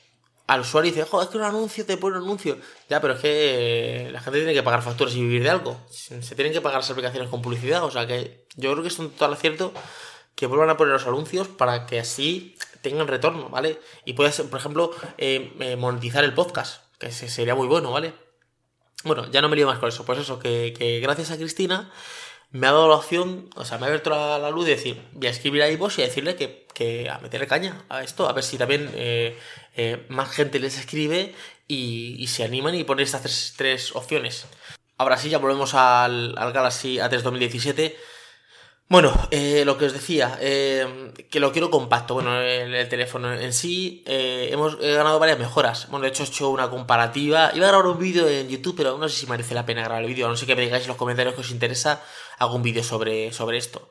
al 0.47 0.61
usuario 0.61 0.91
dice, 0.91 1.05
joder, 1.05 1.25
es 1.25 1.31
que 1.31 1.37
un 1.37 1.43
anuncio 1.43 1.85
te 1.85 1.97
pone 1.97 2.17
un 2.17 2.23
anuncio. 2.23 2.57
Ya, 2.89 2.99
pero 2.99 3.13
es 3.13 3.21
que 3.21 4.09
la 4.11 4.19
gente 4.19 4.39
tiene 4.39 4.53
que 4.53 4.63
pagar 4.63 4.81
facturas 4.81 5.15
y 5.15 5.21
vivir 5.21 5.43
de 5.43 5.49
algo. 5.49 5.79
Se 5.89 6.35
tienen 6.35 6.51
que 6.51 6.61
pagar 6.61 6.79
las 6.81 6.89
aplicaciones 6.89 7.29
con 7.29 7.41
publicidad, 7.41 7.83
o 7.83 7.91
sea 7.91 8.05
que 8.05 8.45
yo 8.55 8.71
creo 8.71 8.83
que 8.83 8.89
es 8.89 8.99
un 8.99 9.11
total 9.11 9.33
acierto 9.33 9.73
que 10.35 10.47
vuelvan 10.47 10.69
a 10.69 10.77
poner 10.77 10.93
los 10.93 11.07
anuncios 11.07 11.47
para 11.47 11.85
que 11.85 11.99
así 11.99 12.55
tengan 12.81 13.07
retorno, 13.07 13.49
¿vale? 13.49 13.79
Y 14.05 14.13
puedas, 14.13 14.41
por 14.41 14.59
ejemplo, 14.59 14.91
eh, 15.17 15.53
eh, 15.59 15.75
monetizar 15.75 16.23
el 16.23 16.33
podcast, 16.33 16.83
que 16.99 17.11
sería 17.11 17.55
muy 17.55 17.67
bueno, 17.67 17.91
¿vale? 17.91 18.13
Bueno, 19.03 19.29
ya 19.31 19.41
no 19.41 19.49
me 19.49 19.55
lío 19.55 19.67
más 19.67 19.79
con 19.79 19.89
eso. 19.89 20.05
Pues 20.05 20.19
eso, 20.19 20.39
que, 20.39 20.99
gracias 21.01 21.31
a 21.31 21.37
Cristina 21.37 21.91
me 22.51 22.67
ha 22.67 22.71
dado 22.71 22.87
la 22.87 22.95
opción, 22.95 23.49
o 23.55 23.65
sea, 23.65 23.79
me 23.79 23.85
ha 23.85 23.87
abierto 23.87 24.11
la, 24.11 24.49
luz 24.51 24.65
de 24.65 24.71
decir, 24.75 25.01
voy 25.13 25.25
a 25.25 25.31
escribir 25.31 25.63
a 25.63 25.69
iVoox 25.71 25.97
y 25.97 26.01
a 26.03 26.05
decirle 26.05 26.35
que, 26.35 26.67
que, 26.73 27.09
a 27.09 27.17
meterle 27.17 27.47
caña 27.47 27.83
a 27.89 28.03
esto, 28.03 28.29
a 28.29 28.33
ver 28.33 28.43
si 28.43 28.59
también 28.59 28.91
eh, 28.93 29.35
más 30.09 30.29
gente 30.29 30.59
les 30.59 30.77
escribe 30.77 31.33
y, 31.67 32.27
se 32.27 32.43
animan 32.43 32.75
y 32.75 32.83
ponen 32.83 33.05
estas 33.05 33.23
tres, 33.23 33.53
tres, 33.57 33.95
opciones. 33.95 34.45
Ahora 34.97 35.17
sí, 35.17 35.29
ya 35.29 35.39
volvemos 35.39 35.73
al, 35.73 36.37
al 36.37 36.53
Galaxy 36.53 36.97
A3 36.97 37.21
2017. 37.21 37.97
Bueno, 38.93 39.11
eh, 39.31 39.63
lo 39.65 39.75
que 39.75 39.85
os 39.85 39.93
decía, 39.93 40.37
eh, 40.39 41.11
que 41.31 41.39
lo 41.39 41.51
quiero 41.51 41.71
compacto. 41.71 42.13
Bueno, 42.13 42.39
el, 42.39 42.87
teléfono 42.89 43.33
en 43.33 43.51
sí, 43.51 44.03
eh, 44.05 44.49
hemos 44.51 44.77
ganado 44.77 45.17
varias 45.17 45.39
mejoras. 45.39 45.89
Bueno, 45.89 46.03
de 46.03 46.09
hecho, 46.09 46.21
he 46.21 46.27
hecho 46.27 46.51
una 46.51 46.69
comparativa. 46.69 47.49
Iba 47.55 47.65
a 47.65 47.69
grabar 47.69 47.87
un 47.87 47.97
vídeo 47.97 48.27
en 48.29 48.49
YouTube, 48.49 48.75
pero 48.77 48.99
no 48.99 49.09
sé 49.09 49.21
si 49.21 49.25
merece 49.25 49.55
la 49.55 49.65
pena 49.65 49.81
grabar 49.81 50.03
el 50.03 50.09
vídeo. 50.09 50.29
No 50.29 50.35
sé 50.35 50.45
que 50.45 50.55
me 50.55 50.61
digáis 50.61 50.83
en 50.83 50.89
los 50.89 50.97
comentarios 50.97 51.33
que 51.33 51.41
os 51.41 51.49
interesa 51.49 52.03
algún 52.37 52.61
vídeo 52.61 52.83
sobre, 52.83 53.33
sobre 53.33 53.57
esto. 53.57 53.89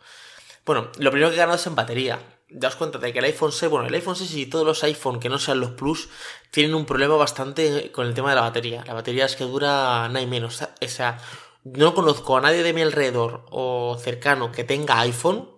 Bueno, 0.65 0.93
lo 0.99 1.11
primero 1.11 1.31
que 1.31 1.35
he 1.35 1.41
ganado 1.41 1.59
es 1.59 1.67
en 1.67 1.75
batería. 1.75 2.21
Daos 2.49 2.77
cuenta 2.77 2.99
de 2.99 3.13
que 3.13 3.19
el 3.19 3.25
iPhone 3.25 3.51
6, 3.51 3.69
bueno, 3.73 3.89
el 3.89 3.95
iPhone 3.95 4.15
6 4.15 4.33
y 4.37 4.47
todos 4.47 4.65
los 4.65 4.85
iPhone 4.85 5.19
que 5.19 5.29
no 5.29 5.41
sean 5.41 5.59
los 5.59 5.73
Plus 5.73 6.11
tienen 6.53 6.77
un 6.77 6.87
problema 6.87 7.17
bastante 7.17 7.91
con 7.91 8.07
el 8.07 8.15
tema 8.15 8.31
de 8.31 8.37
la 8.37 8.43
batería. 8.43 8.85
La 8.87 8.95
batería 8.95 9.25
es 9.25 9.35
que 9.35 9.43
dura 9.43 10.07
nada 10.07 10.23
y 10.23 10.29
menos. 10.29 10.63
O 10.63 10.89
sea, 10.89 11.19
no 11.65 11.95
conozco 11.95 12.37
a 12.37 12.41
nadie 12.41 12.63
de 12.63 12.73
mi 12.73 12.83
alrededor 12.83 13.47
o 13.51 13.97
cercano 13.99 14.53
que 14.53 14.65
tenga 14.65 15.01
iPhone. 15.01 15.51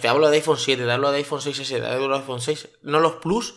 Te 0.00 0.08
hablo 0.08 0.28
de 0.30 0.36
iPhone 0.36 0.56
7, 0.58 0.84
te 0.84 0.90
hablo 0.90 1.10
de 1.10 1.18
iPhone 1.18 1.40
6S, 1.40 1.68
te 1.68 1.86
hablo 1.86 2.08
de 2.08 2.16
iPhone 2.16 2.40
6, 2.40 2.68
no 2.82 3.00
los 3.00 3.16
Plus, 3.16 3.54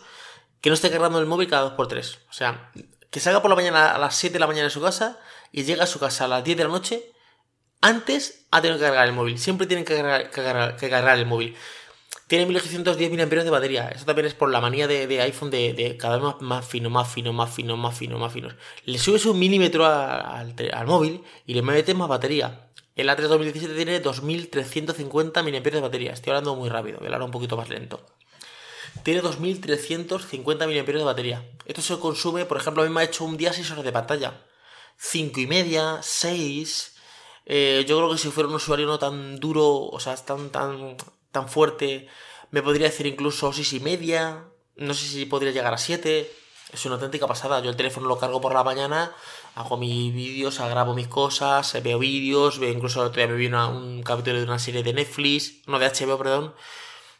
que 0.60 0.70
no 0.70 0.74
esté 0.74 0.90
cargando 0.90 1.18
el 1.18 1.26
móvil 1.26 1.48
cada 1.48 1.76
2x3. 1.76 2.18
O 2.28 2.32
sea, 2.32 2.70
que 3.10 3.20
salga 3.20 3.42
por 3.42 3.50
la 3.50 3.56
mañana 3.56 3.92
a 3.92 3.98
las 3.98 4.16
7 4.16 4.34
de 4.34 4.38
la 4.38 4.46
mañana 4.46 4.64
de 4.64 4.70
su 4.70 4.80
casa 4.80 5.18
y 5.50 5.64
llega 5.64 5.84
a 5.84 5.86
su 5.86 5.98
casa 5.98 6.26
a 6.26 6.28
las 6.28 6.44
10 6.44 6.58
de 6.58 6.64
la 6.64 6.70
noche, 6.70 7.12
antes 7.80 8.46
ha 8.50 8.60
tenido 8.60 8.78
que 8.78 8.84
cargar 8.84 9.08
el 9.08 9.14
móvil. 9.14 9.38
Siempre 9.38 9.66
tienen 9.66 9.84
que 9.84 9.96
cargar, 10.30 10.76
que 10.76 10.90
cargar 10.90 11.18
el 11.18 11.26
móvil. 11.26 11.56
Tiene 12.30 12.46
1810 12.46 13.10
mAh 13.10 13.42
de 13.42 13.50
batería. 13.50 13.88
Eso 13.88 14.04
también 14.04 14.26
es 14.26 14.34
por 14.34 14.52
la 14.52 14.60
manía 14.60 14.86
de, 14.86 15.20
iPhone 15.20 15.50
de, 15.50 15.96
cada 15.98 16.16
vez 16.16 16.40
más, 16.40 16.64
fino, 16.64 16.88
más 16.88 17.08
fino, 17.08 17.32
más 17.32 17.50
fino, 17.52 17.76
más 17.76 17.98
fino, 17.98 18.18
más 18.20 18.32
fino. 18.32 18.50
Le 18.84 18.98
subes 19.00 19.26
un 19.26 19.36
milímetro 19.36 19.84
al, 19.84 20.54
móvil 20.86 21.24
y 21.44 21.54
le 21.54 21.62
metes 21.62 21.96
más 21.96 22.08
batería. 22.08 22.70
El 22.94 23.08
A3 23.08 23.22
2017 23.22 23.74
tiene 23.74 23.98
2350 23.98 25.42
mAh 25.42 25.50
de 25.50 25.80
batería. 25.80 26.12
Estoy 26.12 26.30
hablando 26.30 26.54
muy 26.54 26.68
rápido, 26.68 26.98
voy 26.98 27.06
a 27.06 27.08
hablar 27.08 27.24
un 27.24 27.32
poquito 27.32 27.56
más 27.56 27.68
lento. 27.68 28.06
Tiene 29.02 29.22
2350 29.22 30.66
mAh 30.68 30.72
de 30.72 31.02
batería. 31.02 31.44
Esto 31.66 31.82
se 31.82 31.98
consume, 31.98 32.44
por 32.44 32.58
ejemplo, 32.58 32.84
a 32.84 32.86
mí 32.86 32.94
me 32.94 33.00
ha 33.00 33.04
hecho 33.06 33.24
un 33.24 33.36
día 33.36 33.52
6 33.52 33.72
horas 33.72 33.84
de 33.84 33.90
pantalla. 33.90 34.40
5 34.98 35.40
y 35.40 35.46
media, 35.48 35.98
6. 36.00 36.94
Eh, 37.46 37.84
yo 37.88 37.96
creo 37.96 38.12
que 38.12 38.18
si 38.18 38.30
fuera 38.30 38.48
un 38.48 38.54
usuario 38.54 38.86
no 38.86 39.00
tan 39.00 39.40
duro, 39.40 39.66
o 39.66 39.98
sea, 39.98 40.14
tan, 40.14 40.50
tan, 40.50 40.96
tan 41.32 41.48
fuerte, 41.48 42.08
me 42.50 42.62
podría 42.62 42.86
decir 42.86 43.06
incluso 43.06 43.52
6 43.52 43.72
y 43.74 43.80
media, 43.80 44.44
no 44.76 44.94
sé 44.94 45.06
si 45.06 45.26
podría 45.26 45.52
llegar 45.52 45.74
a 45.74 45.78
7. 45.78 46.30
Es 46.72 46.86
una 46.86 46.94
auténtica 46.94 47.26
pasada. 47.26 47.60
Yo 47.60 47.70
el 47.70 47.76
teléfono 47.76 48.06
lo 48.06 48.18
cargo 48.18 48.40
por 48.40 48.54
la 48.54 48.62
mañana, 48.62 49.12
hago 49.56 49.76
mis 49.76 50.14
vídeos, 50.14 50.58
grabo 50.60 50.94
mis 50.94 51.08
cosas, 51.08 51.76
veo 51.82 51.98
vídeos, 51.98 52.60
veo 52.60 52.70
incluso 52.70 53.00
otro 53.00 53.20
día 53.20 53.26
me 53.26 53.36
vi 53.36 53.46
un 53.48 54.02
capítulo 54.04 54.38
de 54.38 54.44
una 54.44 54.58
serie 54.58 54.84
de 54.84 54.92
Netflix, 54.92 55.66
no 55.66 55.80
de 55.80 55.86
HBO, 55.86 56.16
perdón. 56.16 56.54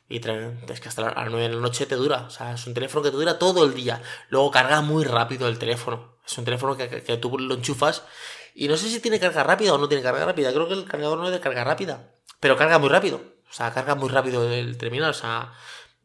Y 0.09 0.17
es 0.17 0.81
que 0.81 0.89
hasta 0.89 1.03
las 1.03 1.31
9 1.31 1.49
de 1.49 1.55
la 1.55 1.61
noche 1.61 1.87
te 1.87 1.95
dura. 1.95 2.25
O 2.27 2.31
sea, 2.31 2.55
es 2.55 2.67
un 2.67 2.75
teléfono 2.75 3.03
que 3.03 3.11
te 3.11 3.17
dura 3.17 3.39
todo 3.39 3.65
el 3.65 3.75
día. 3.75 4.03
Luego 4.29 4.51
carga 4.51 4.81
muy 4.81 5.05
rápido 5.05 5.49
el 5.49 5.59
teléfono. 5.59 6.17
Es 6.27 6.37
un 6.37 6.45
teléfono 6.45 6.77
que 6.77 7.17
tú 7.21 7.39
lo 7.39 7.55
enchufas. 7.55 8.03
Y 8.55 8.67
no 8.67 8.77
sé 8.77 8.89
si 8.89 9.01
tiene 9.01 9.21
carga 9.21 9.45
rápida 9.45 9.73
o 9.75 9.79
no 9.79 9.89
tiene 9.89 10.03
carga 10.03 10.25
rápida. 10.25 10.53
Creo 10.53 10.67
que 10.67 10.75
el 10.75 10.85
cargador 10.85 11.19
no 11.19 11.27
es 11.27 11.33
de 11.33 11.41
carga 11.41 11.63
rápida. 11.63 12.13
Pero 12.41 12.57
carga 12.57 12.79
muy 12.79 12.89
rápido. 12.89 13.21
O 13.51 13.53
sea, 13.53 13.73
carga 13.73 13.95
muy 13.95 14.09
rápido 14.09 14.51
el 14.53 14.79
terminal. 14.79 15.11
O 15.11 15.15
sea, 15.15 15.53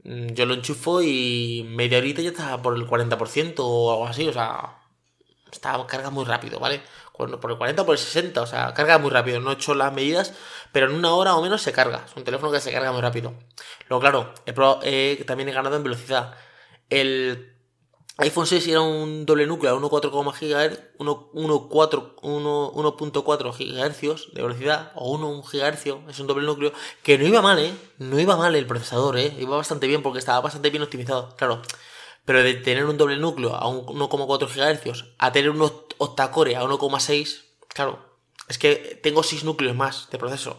mm, 0.04 0.28
yo 0.34 0.46
lo 0.46 0.54
enchufo 0.56 1.02
y 1.02 1.66
media 1.70 2.00
horita 2.00 2.22
ya 2.22 2.30
está 2.30 2.62
por 2.62 2.76
el 2.76 2.88
40% 2.88 3.56
o 3.60 3.92
algo 3.92 4.08
así. 4.08 4.28
O 4.28 4.34
sea, 4.34 4.80
está, 5.52 5.86
carga 5.88 6.10
muy 6.10 6.26
rápido, 6.26 6.60
¿vale? 6.60 6.82
Por 7.14 7.30
el 7.30 7.58
40 7.58 7.82
o 7.84 7.86
por 7.86 7.96
el 7.96 8.00
60, 8.00 8.42
o 8.42 8.48
sea, 8.48 8.74
carga 8.74 8.98
muy 8.98 9.10
rápido. 9.10 9.40
No 9.40 9.52
he 9.52 9.54
hecho 9.54 9.74
las 9.76 9.94
medidas, 9.94 10.34
pero 10.72 10.88
en 10.88 10.96
una 10.96 11.14
hora 11.14 11.36
o 11.36 11.42
menos 11.42 11.62
se 11.62 11.72
carga. 11.72 12.04
Es 12.06 12.16
un 12.16 12.24
teléfono 12.24 12.52
que 12.52 12.60
se 12.60 12.72
carga 12.74 12.92
muy 12.92 13.02
rápido. 13.02 13.34
Luego, 13.90 14.02
claro, 14.02 14.34
he, 14.84 15.24
también 15.26 15.50
he 15.50 15.54
ganado 15.54 15.78
en 15.78 15.84
velocidad. 15.84 16.36
El 16.90 17.55
iPhone 18.18 18.48
6 18.48 18.66
era 18.68 18.80
un 18.80 19.26
doble 19.26 19.46
núcleo 19.46 19.76
a 19.76 19.78
1.4 19.78 20.34
GHz, 20.40 20.80
1.4 21.00 23.58
GHz 23.58 24.34
de 24.34 24.42
velocidad, 24.42 24.94
o 24.96 25.12
1 25.12 25.44
GHz, 25.44 25.86
es 26.10 26.20
un 26.20 26.28
doble 26.28 26.46
núcleo, 26.46 26.72
que 27.04 27.18
no 27.18 27.26
iba 27.26 27.42
mal, 27.42 27.60
¿eh? 27.60 27.74
No 27.98 28.18
iba 28.18 28.38
mal 28.38 28.56
el 28.56 28.68
procesador, 28.68 29.18
¿eh? 29.18 29.36
Iba 29.38 29.58
bastante 29.58 29.88
bien 29.88 30.02
porque 30.02 30.20
estaba 30.20 30.40
bastante 30.40 30.70
bien 30.70 30.84
optimizado, 30.84 31.36
claro. 31.36 31.62
Pero 32.24 32.42
de 32.42 32.54
tener 32.54 32.86
un 32.86 32.98
doble 32.98 33.18
núcleo 33.18 33.54
a 33.54 33.66
1.4 33.66 34.48
GHz 34.48 35.04
a 35.18 35.34
tener 35.34 35.50
un 35.50 35.70
octacore 35.98 36.56
a 36.56 36.64
1.6, 36.64 37.42
claro, 37.68 38.00
es 38.48 38.58
que 38.58 38.98
tengo 39.04 39.24
6 39.24 39.44
núcleos 39.44 39.76
más 39.76 40.10
de 40.10 40.18
proceso. 40.18 40.58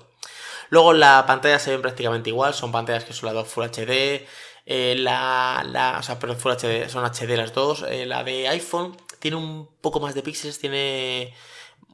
Luego 0.69 0.93
la 0.93 1.25
pantalla 1.27 1.59
se 1.59 1.71
ven 1.71 1.81
prácticamente 1.81 2.31
igual, 2.31 2.53
son 2.53 2.73
pantallas 2.73 3.05
que 3.05 3.13
son 3.13 3.27
las 3.27 3.35
dos 3.35 3.49
Full 3.49 3.65
HD, 3.65 4.27
eh, 4.67 4.97
la, 4.99 5.65
la, 5.65 5.99
o 6.01 6.03
sea, 6.03 6.19
pero 6.19 6.35
Full 6.35 6.53
HD, 6.53 6.89
son 6.89 7.05
HD 7.05 7.37
las 7.37 7.55
dos. 7.55 7.85
Eh, 7.89 8.05
la 8.05 8.25
de 8.25 8.49
iPhone 8.49 8.97
tiene 9.21 9.37
un 9.37 9.69
poco 9.81 10.01
más 10.01 10.15
de 10.15 10.23
píxeles, 10.23 10.59
tiene 10.59 11.33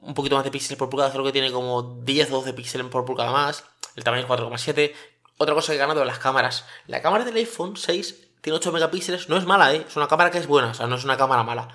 un 0.00 0.14
poquito 0.14 0.36
más 0.36 0.44
de 0.44 0.50
píxeles 0.50 0.78
por 0.78 0.88
pulgada, 0.90 1.12
creo 1.12 1.24
que 1.24 1.32
tiene 1.32 1.52
como 1.52 2.00
10 2.02 2.32
o 2.32 2.36
12 2.38 2.54
píxeles 2.54 2.86
por 2.88 3.04
pulgada 3.04 3.30
más. 3.30 3.64
El 3.94 4.04
tamaño 4.04 4.22
es 4.22 4.28
4,7. 4.28 4.94
Otra 5.36 5.54
cosa 5.54 5.72
que 5.72 5.76
he 5.76 5.78
ganado 5.78 6.04
las 6.04 6.18
cámaras. 6.18 6.64
La 6.86 7.02
cámara 7.02 7.24
del 7.24 7.36
iPhone 7.36 7.76
6 7.76 8.28
tiene 8.40 8.56
8 8.56 8.72
megapíxeles, 8.72 9.28
no 9.28 9.36
es 9.36 9.44
mala, 9.44 9.74
¿eh? 9.74 9.84
Es 9.86 9.96
una 9.96 10.08
cámara 10.08 10.30
que 10.30 10.38
es 10.38 10.46
buena, 10.46 10.70
o 10.70 10.74
sea, 10.74 10.86
no 10.86 10.96
es 10.96 11.04
una 11.04 11.16
cámara 11.16 11.42
mala. 11.42 11.68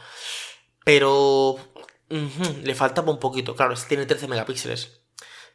Pero 0.83 1.57
le 2.09 2.75
faltaba 2.75 3.11
un 3.11 3.19
poquito, 3.19 3.55
claro, 3.55 3.75
tiene 3.87 4.05
13 4.05 4.27
megapíxeles. 4.27 5.01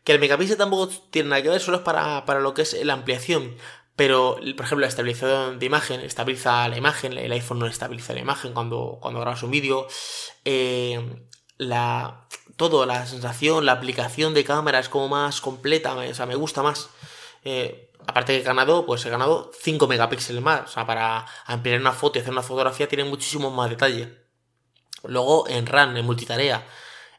Que 0.04 0.12
el 0.12 0.18
megapíxel 0.18 0.56
tampoco 0.56 0.88
tiene 1.10 1.30
nada 1.30 1.42
que 1.42 1.48
ver, 1.48 1.60
solo 1.60 1.78
es 1.78 1.82
para, 1.82 2.24
para 2.24 2.40
lo 2.40 2.54
que 2.54 2.62
es 2.62 2.74
la 2.84 2.94
ampliación. 2.94 3.56
Pero, 3.96 4.36
por 4.56 4.64
ejemplo, 4.64 4.80
la 4.80 4.88
estabilización 4.88 5.58
de 5.58 5.66
imagen 5.66 6.00
estabiliza 6.00 6.66
la 6.68 6.78
imagen, 6.78 7.12
el 7.12 7.32
iPhone 7.32 7.58
no 7.58 7.66
estabiliza 7.66 8.14
la 8.14 8.20
imagen 8.20 8.54
cuando, 8.54 8.98
cuando 9.00 9.20
grabas 9.20 9.42
un 9.42 9.50
vídeo. 9.50 9.86
Eh, 10.44 11.24
la, 11.58 12.26
todo, 12.56 12.86
la 12.86 13.06
sensación, 13.06 13.66
la 13.66 13.72
aplicación 13.72 14.34
de 14.34 14.44
cámara 14.44 14.78
es 14.78 14.88
como 14.88 15.08
más 15.08 15.40
completa, 15.40 15.94
o 15.94 16.14
sea, 16.14 16.26
me 16.26 16.34
gusta 16.34 16.62
más. 16.62 16.88
Eh, 17.44 17.92
aparte 18.06 18.34
que 18.34 18.40
he 18.40 18.42
ganado, 18.42 18.86
pues 18.86 19.04
he 19.04 19.10
ganado 19.10 19.50
5 19.60 19.86
megapíxeles 19.86 20.42
más. 20.42 20.70
O 20.70 20.72
sea, 20.72 20.86
para 20.86 21.26
ampliar 21.46 21.80
una 21.80 21.92
foto 21.92 22.18
y 22.18 22.22
hacer 22.22 22.32
una 22.32 22.42
fotografía 22.42 22.88
tiene 22.88 23.04
muchísimo 23.04 23.50
más 23.50 23.70
detalle. 23.70 24.18
Luego, 25.04 25.48
en 25.48 25.66
RAM, 25.66 25.96
en 25.96 26.04
multitarea, 26.04 26.66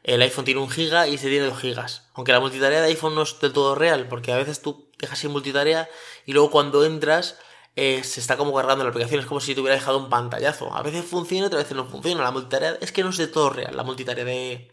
el 0.02 0.22
iPhone 0.22 0.44
tiene 0.44 0.60
un 0.60 0.70
giga 0.70 1.06
y 1.06 1.18
se 1.18 1.28
tiene 1.28 1.46
2 1.46 1.58
gigas. 1.58 2.08
Aunque 2.14 2.32
la 2.32 2.40
multitarea 2.40 2.80
de 2.80 2.88
iPhone 2.88 3.14
no 3.14 3.22
es 3.22 3.38
del 3.40 3.52
todo 3.52 3.74
real, 3.74 4.08
porque 4.08 4.32
a 4.32 4.36
veces 4.36 4.60
tú 4.60 4.90
dejas 5.04 5.18
sin 5.18 5.30
multitarea 5.30 5.88
y 6.26 6.32
luego 6.32 6.50
cuando 6.50 6.84
entras 6.84 7.36
eh, 7.76 8.04
se 8.04 8.20
está 8.20 8.36
como 8.36 8.54
cargando 8.54 8.84
la 8.84 8.90
aplicación, 8.90 9.20
es 9.20 9.26
como 9.26 9.40
si 9.40 9.54
te 9.54 9.60
hubiera 9.60 9.76
dejado 9.76 9.98
un 9.98 10.08
pantallazo. 10.08 10.74
A 10.74 10.82
veces 10.82 11.04
funciona, 11.04 11.46
otras 11.46 11.64
veces 11.64 11.76
no 11.76 11.86
funciona. 11.86 12.22
La 12.22 12.30
multitarea 12.30 12.78
es 12.80 12.92
que 12.92 13.02
no 13.02 13.10
es 13.10 13.16
de 13.16 13.26
todo 13.26 13.50
real, 13.50 13.76
la 13.76 13.82
multitarea 13.82 14.24
de, 14.24 14.72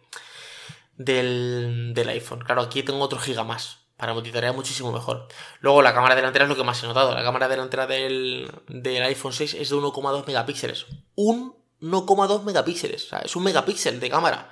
del, 0.97 1.93
del 1.93 2.09
iPhone. 2.09 2.43
Claro, 2.45 2.61
aquí 2.61 2.83
tengo 2.83 2.99
otro 2.99 3.19
giga 3.19 3.43
más. 3.43 3.79
Para 3.97 4.13
multitarea 4.15 4.51
muchísimo 4.51 4.91
mejor. 4.91 5.27
Luego 5.59 5.83
la 5.83 5.93
cámara 5.93 6.15
delantera 6.15 6.45
es 6.45 6.49
lo 6.49 6.55
que 6.55 6.63
más 6.63 6.81
he 6.83 6.87
notado. 6.87 7.13
La 7.13 7.23
cámara 7.23 7.47
delantera 7.47 7.85
del, 7.85 8.51
del 8.67 9.03
iPhone 9.03 9.31
6 9.31 9.53
es 9.53 9.69
de 9.69 9.75
1,2 9.75 10.25
megapíxeles. 10.25 10.87
1,2 11.15 12.43
megapíxeles. 12.43 13.09
Es 13.23 13.35
un 13.35 13.43
megapíxel 13.43 13.99
de 13.99 14.09
cámara. 14.09 14.49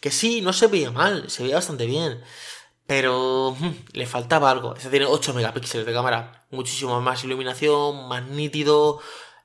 Que 0.00 0.12
sí, 0.12 0.40
no 0.40 0.52
se 0.52 0.68
veía 0.68 0.92
mal, 0.92 1.28
se 1.30 1.42
veía 1.42 1.56
bastante 1.56 1.86
bien. 1.86 2.22
Pero 2.90 3.52
hmm, 3.56 3.70
le 3.92 4.04
faltaba 4.04 4.50
algo. 4.50 4.74
Este 4.74 4.90
tiene 4.90 5.06
8 5.06 5.32
megapíxeles 5.32 5.86
de 5.86 5.92
cámara. 5.92 6.44
Muchísimo 6.50 7.00
más 7.00 7.22
iluminación, 7.22 8.08
más 8.08 8.24
nítido. 8.24 8.98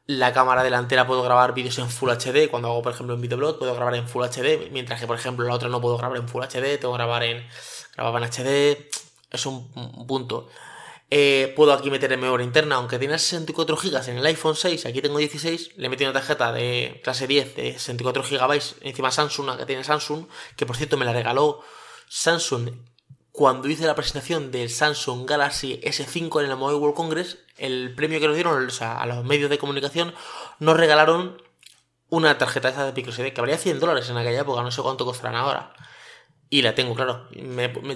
La 0.08 0.34
cámara 0.34 0.64
delantera 0.64 1.06
puedo 1.06 1.22
grabar 1.22 1.54
vídeos 1.54 1.78
en 1.78 1.88
Full 1.88 2.10
HD. 2.10 2.50
Cuando 2.50 2.70
hago, 2.70 2.82
por 2.82 2.94
ejemplo, 2.94 3.14
en 3.14 3.22
videoblog, 3.22 3.60
puedo 3.60 3.76
grabar 3.76 3.94
en 3.94 4.08
Full 4.08 4.24
HD. 4.24 4.72
Mientras 4.72 5.00
que, 5.00 5.06
por 5.06 5.16
ejemplo, 5.16 5.46
la 5.46 5.54
otra 5.54 5.70
no 5.70 5.80
puedo 5.80 5.96
grabar 5.96 6.18
en 6.18 6.28
Full 6.28 6.42
HD. 6.42 6.80
Tengo 6.80 6.94
que 6.94 6.98
grabar 6.98 7.22
en. 7.22 7.46
Grababa 7.96 8.18
en 8.18 8.24
HD. 8.24 8.90
Es 9.30 9.46
un 9.46 10.08
punto. 10.08 10.50
Eh, 11.12 11.54
puedo 11.56 11.72
aquí 11.72 11.92
meter 11.92 12.18
memoria 12.18 12.44
interna, 12.44 12.78
aunque 12.78 12.98
tiene 12.98 13.20
64 13.20 13.78
GB 13.78 14.10
en 14.10 14.18
el 14.18 14.26
iPhone 14.26 14.56
6, 14.56 14.88
aquí 14.88 15.04
tengo 15.04 15.20
16, 15.20 15.78
le 15.78 15.88
metí 15.88 16.04
una 16.04 16.14
tarjeta 16.14 16.52
de 16.52 17.00
clase 17.04 17.28
10 17.28 17.56
de 17.56 17.74
64 17.74 18.24
GB, 18.24 18.62
encima 18.82 19.12
Samsung, 19.12 19.56
que 19.56 19.68
tiene 19.68 19.84
Samsung, 19.84 20.26
que 20.56 20.66
por 20.66 20.76
cierto 20.76 20.98
me 20.98 21.06
la 21.06 21.14
regaló 21.14 21.62
Samsung 22.10 22.72
cuando 23.36 23.68
hice 23.68 23.86
la 23.86 23.96
presentación 23.96 24.50
del 24.50 24.70
Samsung 24.70 25.30
Galaxy 25.30 25.82
S5 25.84 26.42
en 26.42 26.50
el 26.50 26.56
Mobile 26.56 26.80
World 26.80 26.96
Congress, 26.96 27.38
el 27.58 27.94
premio 27.94 28.22
que 28.22 28.28
nos 28.28 28.36
dieron 28.36 28.70
a 28.80 29.06
los 29.06 29.26
medios 29.26 29.50
de 29.50 29.58
comunicación, 29.58 30.14
nos 30.60 30.78
regalaron 30.78 31.42
una 32.08 32.38
tarjeta 32.38 32.70
esa 32.70 32.86
de 32.86 32.94
microSD 32.94 33.34
que 33.34 33.42
valía 33.42 33.58
100 33.58 33.82
dólares 33.82 34.10
en 34.10 34.16
aquella 34.16 34.40
época, 34.40 34.62
no 34.62 34.72
sé 34.72 34.82
cuánto 34.82 35.04
costarán 35.04 35.36
ahora. 35.36 35.74
Y 36.50 36.62
la 36.62 36.76
tengo, 36.76 36.96
claro. 36.96 37.28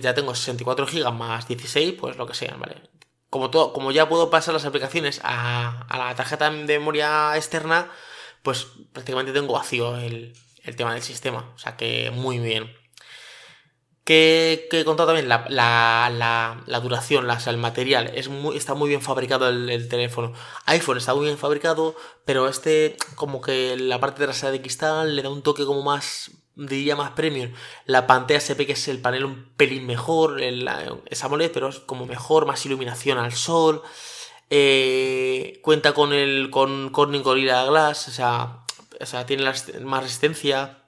ya 0.02 0.14
tengo 0.14 0.36
64 0.36 0.86
GB 0.86 1.10
más 1.14 1.48
16, 1.48 1.94
pues 1.98 2.18
lo 2.18 2.28
que 2.28 2.34
sea, 2.34 2.58
¿vale? 2.58 2.76
Como, 3.30 3.50
todo, 3.50 3.72
como 3.72 3.92
ya 3.92 4.10
puedo 4.10 4.30
pasar 4.30 4.54
las 4.54 4.66
aplicaciones 4.66 5.22
a, 5.24 5.88
la 5.90 6.16
tarjeta 6.16 6.52
de 6.52 6.80
memoria 6.80 7.38
externa, 7.38 7.90
pues 8.44 8.68
prácticamente 8.92 9.32
tengo 9.32 9.54
vacío 9.54 9.96
el, 9.96 10.34
el 10.66 10.76
tema 10.76 10.96
del 10.96 11.02
sistema. 11.02 11.50
O 11.56 11.58
sea 11.58 11.78
que 11.78 12.12
muy 12.12 12.40
bien. 12.40 12.79
Que, 14.10 14.68
que 14.72 14.84
contado 14.86 15.10
también 15.10 15.30
la, 15.30 15.46
la, 15.50 16.10
la, 16.66 16.80
duración, 16.80 17.28
la, 17.28 17.38
el 17.46 17.58
material, 17.58 18.12
está 18.56 18.74
muy 18.74 18.90
bien 18.90 19.04
fabricado 19.04 19.48
el, 19.48 19.88
teléfono. 19.88 20.34
iPhone 20.66 20.98
está 20.98 21.14
muy 21.14 21.26
bien 21.26 21.38
fabricado, 21.38 21.96
pero 22.26 22.48
este, 22.48 22.98
como 23.14 23.40
que 23.40 23.78
la 23.78 24.00
parte 24.00 24.24
trasera 24.24 24.52
de 24.52 24.62
cristal 24.62 25.16
le 25.16 25.22
da 25.22 25.30
un 25.30 25.44
toque 25.44 25.64
como 25.64 25.84
más, 25.84 26.32
diría 26.56 26.96
más 26.96 27.12
premium. 27.12 27.52
La 27.86 28.08
pantalla 28.08 28.40
se 28.40 28.56
ve 28.56 28.66
que 28.66 28.72
es 28.72 28.88
el 28.88 29.00
panel 29.00 29.26
un 29.26 29.54
pelín 29.56 29.86
mejor, 29.86 30.42
el, 30.42 30.68
es 31.06 31.24
pero 31.54 31.70
es 31.70 31.78
como 31.78 32.08
mejor, 32.08 32.48
más 32.48 32.66
iluminación 32.66 33.20
al 33.20 33.34
sol. 33.34 33.84
Eh, 34.50 35.60
cuenta 35.62 35.94
con 35.94 36.14
el 36.14 36.50
con 36.50 36.90
Corning 36.90 37.22
Gorilla 37.22 37.64
Glass, 37.66 38.08
o 38.08 38.12
sea, 38.12 38.64
o 39.00 39.06
sea 39.06 39.28
tiene 39.28 39.44
más 39.84 40.02
resistencia. 40.02 40.79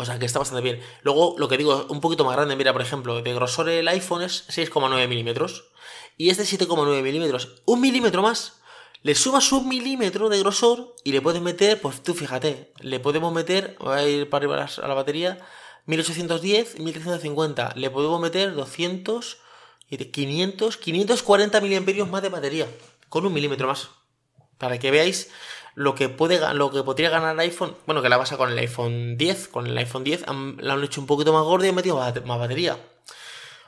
O 0.00 0.04
sea 0.06 0.18
que 0.18 0.24
está 0.24 0.38
bastante 0.38 0.62
bien. 0.62 0.80
Luego, 1.02 1.34
lo 1.36 1.46
que 1.46 1.58
digo, 1.58 1.86
un 1.90 2.00
poquito 2.00 2.24
más 2.24 2.34
grande, 2.34 2.56
mira, 2.56 2.72
por 2.72 2.80
ejemplo, 2.80 3.20
de 3.20 3.34
grosor 3.34 3.68
el 3.68 3.86
iPhone 3.86 4.22
es 4.22 4.48
6,9 4.48 5.06
milímetros. 5.06 5.72
Y 6.16 6.30
este 6.30 6.44
7,9 6.44 7.02
milímetros. 7.02 7.60
Un 7.66 7.82
milímetro 7.82 8.22
más. 8.22 8.62
Le 9.02 9.14
subas 9.14 9.52
un 9.52 9.68
milímetro 9.68 10.30
de 10.30 10.38
grosor 10.38 10.96
y 11.04 11.12
le 11.12 11.20
puedes 11.20 11.42
meter, 11.42 11.82
pues 11.82 12.02
tú 12.02 12.14
fíjate, 12.14 12.72
le 12.80 12.98
podemos 12.98 13.30
meter, 13.34 13.76
voy 13.78 13.98
a 13.98 14.08
ir 14.08 14.30
para 14.30 14.46
arriba 14.46 14.66
a 14.82 14.88
la 14.88 14.94
batería, 14.94 15.38
1810, 15.84 16.78
1350. 16.78 17.74
Le 17.76 17.90
podemos 17.90 18.22
meter 18.22 18.54
200, 18.54 19.36
500, 20.12 20.76
540 20.78 21.60
miliamperios 21.60 22.08
más 22.08 22.22
de 22.22 22.30
batería. 22.30 22.66
Con 23.10 23.26
un 23.26 23.34
milímetro 23.34 23.68
más. 23.68 23.90
Para 24.56 24.78
que 24.78 24.90
veáis 24.90 25.30
lo 25.74 25.94
que 25.94 26.08
puede 26.08 26.40
lo 26.54 26.70
que 26.70 26.82
podría 26.82 27.10
ganar 27.10 27.34
el 27.34 27.40
iPhone, 27.40 27.76
bueno, 27.86 28.02
que 28.02 28.08
la 28.08 28.16
basa 28.16 28.36
con 28.36 28.50
el 28.50 28.58
iPhone 28.58 29.16
10, 29.16 29.48
con 29.48 29.66
el 29.66 29.76
iPhone 29.78 30.04
10 30.04 30.24
la 30.58 30.74
han 30.74 30.84
hecho 30.84 31.00
un 31.00 31.06
poquito 31.06 31.32
más 31.32 31.44
gordo 31.44 31.64
y 31.64 31.68
han 31.68 31.74
metido 31.74 31.96
más, 31.96 32.38
batería. 32.38 32.78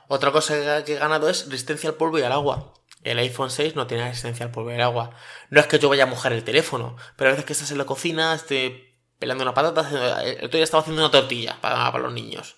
Otra 0.08 0.32
cosa 0.32 0.84
que 0.84 0.94
he 0.94 0.98
ganado 0.98 1.28
es 1.28 1.48
resistencia 1.48 1.90
al 1.90 1.96
polvo 1.96 2.18
y 2.18 2.22
al 2.22 2.32
agua. 2.32 2.74
El 3.02 3.18
iPhone 3.18 3.50
6 3.50 3.76
no 3.76 3.86
tiene 3.86 4.04
resistencia 4.04 4.46
al 4.46 4.52
polvo 4.52 4.70
y 4.70 4.74
al 4.74 4.82
agua. 4.82 5.10
No 5.50 5.60
es 5.60 5.66
que 5.66 5.78
yo 5.78 5.88
vaya 5.88 6.04
a 6.04 6.06
mojar 6.06 6.32
el 6.32 6.44
teléfono, 6.44 6.96
pero 7.16 7.30
a 7.30 7.32
veces 7.32 7.46
que 7.46 7.52
estás 7.52 7.70
en 7.70 7.78
la 7.78 7.84
cocina, 7.84 8.34
esté 8.34 8.96
pelando 9.18 9.42
una 9.42 9.54
patata, 9.54 10.22
el 10.22 10.44
otro 10.44 10.58
día 10.58 10.64
estaba 10.64 10.82
haciendo 10.82 11.02
una 11.02 11.10
tortilla 11.10 11.56
para, 11.60 11.90
para 11.90 12.04
los 12.04 12.12
niños. 12.12 12.56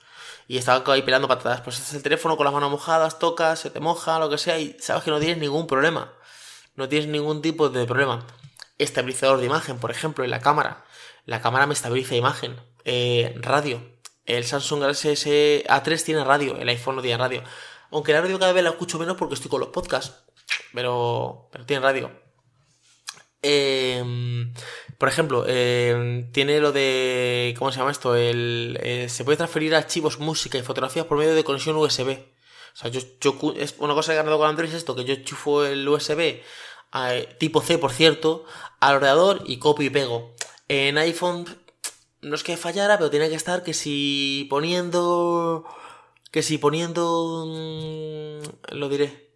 Y 0.49 0.59
estaba 0.59 0.83
ahí 0.93 1.03
pelando 1.03 1.29
patatas. 1.29 1.61
Pues 1.63 1.79
estás 1.79 1.95
el 1.95 2.03
teléfono 2.03 2.37
con 2.37 2.45
las 2.45 2.53
manos 2.53 2.71
mojadas, 2.71 3.19
tocas, 3.19 3.61
se 3.61 3.71
te 3.71 3.81
moja, 3.81 4.19
lo 4.19 4.29
que 4.29 4.37
sea, 4.37 4.59
y 4.59 4.77
sabes 4.81 5.05
que 5.05 5.11
no 5.11 5.19
tienes 5.19 5.39
ningún 5.39 5.67
problema. 5.67 6.13
No 6.75 6.89
tienes 6.89 7.09
ningún 7.09 7.41
tipo 7.41 7.69
de 7.69 7.87
problema 7.87 8.27
estabilizador 8.79 9.39
de 9.39 9.47
imagen, 9.47 9.79
por 9.79 9.91
ejemplo, 9.91 10.25
en 10.25 10.31
la 10.31 10.41
cámara. 10.41 10.85
La 11.27 11.41
cámara 11.41 11.67
me 11.67 11.75
estabiliza 11.75 12.15
imagen. 12.15 12.57
Eh, 12.85 13.35
radio. 13.41 13.83
El 14.27 14.45
Samsung 14.45 14.81
Galaxy 14.81 15.11
S 15.11 15.65
A3 15.69 16.03
tiene 16.03 16.25
radio, 16.25 16.57
el 16.57 16.69
iPhone 16.69 16.97
no 16.97 17.03
tiene 17.03 17.19
radio. 17.19 17.43
Aunque 17.91 18.13
la 18.13 18.23
radio 18.23 18.39
cada 18.39 18.53
vez 18.53 18.65
la 18.65 18.71
escucho 18.71 18.99
menos 18.99 19.17
porque 19.17 19.35
estoy 19.35 19.51
con 19.51 19.61
los 19.61 19.69
podcasts. 19.69 20.25
Pero, 20.73 21.51
tiene 21.67 21.83
radio. 21.83 22.11
Em, 23.43 24.53
por 24.99 25.09
ejemplo, 25.09 25.45
em, 25.47 26.33
tiene 26.33 26.61
lo 26.61 26.73
de. 26.73 27.55
¿Cómo 27.59 27.71
se 27.71 27.79
llama 27.79 27.91
esto? 27.93 28.17
El, 28.17 28.79
eh, 28.83 29.09
se 29.09 29.25
puede 29.25 29.37
transferir 29.37 29.75
archivos, 29.75 30.19
música 30.19 30.59
y 30.59 30.63
fotografías 30.63 31.07
por 31.07 31.19
medio 31.19 31.35
de 31.35 31.45
conexión 31.45 31.77
USB. 31.77 32.19
O 32.75 32.77
sea, 32.77 32.91
yo, 32.91 33.01
es 33.57 33.75
una 33.79 33.95
cosa 33.95 34.13
que 34.13 34.15
he 34.15 34.17
ganado 34.17 34.39
con 34.39 34.49
Android 34.49 34.71
es 34.71 34.75
esto, 34.75 34.97
que 34.97 35.05
yo 35.05 35.15
chufo 35.17 35.65
el 35.65 35.87
USB 35.89 36.43
tipo 37.39 37.61
C, 37.61 37.79
por 37.79 37.93
cierto, 37.93 38.45
al 38.81 38.97
ordenador 38.97 39.43
y 39.47 39.59
copio 39.59 39.87
y 39.87 39.91
pego. 39.91 40.35
En 40.69 40.99
iPhone 40.99 41.47
no 42.23 42.35
es 42.35 42.43
que 42.43 42.57
fallara, 42.57 42.99
pero 42.99 43.11
tiene 43.11 43.29
que 43.29 43.35
estar 43.35 43.63
que 43.63 43.75
si 43.75 44.47
poniendo... 44.51 45.65
Que 46.31 46.43
si 46.43 46.59
poniendo... 46.59 47.47
Mm, 47.47 48.75
lo 48.77 48.89
diré. 48.89 49.31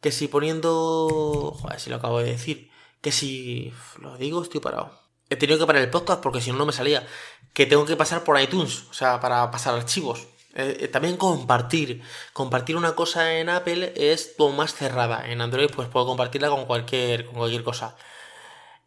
Que 0.00 0.12
si 0.12 0.28
poniendo... 0.28 1.52
Joder, 1.60 1.80
si 1.80 1.90
lo 1.90 1.96
acabo 1.96 2.20
de 2.20 2.30
decir. 2.30 2.70
Que 3.00 3.12
si... 3.12 3.72
Lo 4.00 4.16
digo, 4.16 4.42
estoy 4.42 4.60
parado. 4.60 4.92
He 5.28 5.36
tenido 5.36 5.58
que 5.58 5.66
parar 5.66 5.82
el 5.82 5.90
podcast 5.90 6.22
porque 6.22 6.40
si 6.40 6.50
no, 6.50 6.58
no 6.58 6.66
me 6.66 6.72
salía. 6.72 7.06
Que 7.52 7.66
tengo 7.66 7.84
que 7.84 7.96
pasar 7.96 8.24
por 8.24 8.40
iTunes, 8.40 8.84
o 8.90 8.94
sea, 8.94 9.20
para 9.20 9.50
pasar 9.50 9.74
archivos. 9.74 10.26
Eh, 10.54 10.76
eh, 10.80 10.88
también 10.88 11.16
compartir. 11.16 12.02
Compartir 12.32 12.76
una 12.76 12.94
cosa 12.94 13.34
en 13.34 13.48
Apple 13.48 13.92
es 13.96 14.36
más 14.54 14.74
cerrada. 14.74 15.28
En 15.30 15.40
Android 15.40 15.70
pues 15.74 15.88
puedo 15.88 16.06
compartirla 16.06 16.48
con 16.48 16.66
cualquier, 16.66 17.26
con 17.26 17.34
cualquier 17.36 17.64
cosa. 17.64 17.96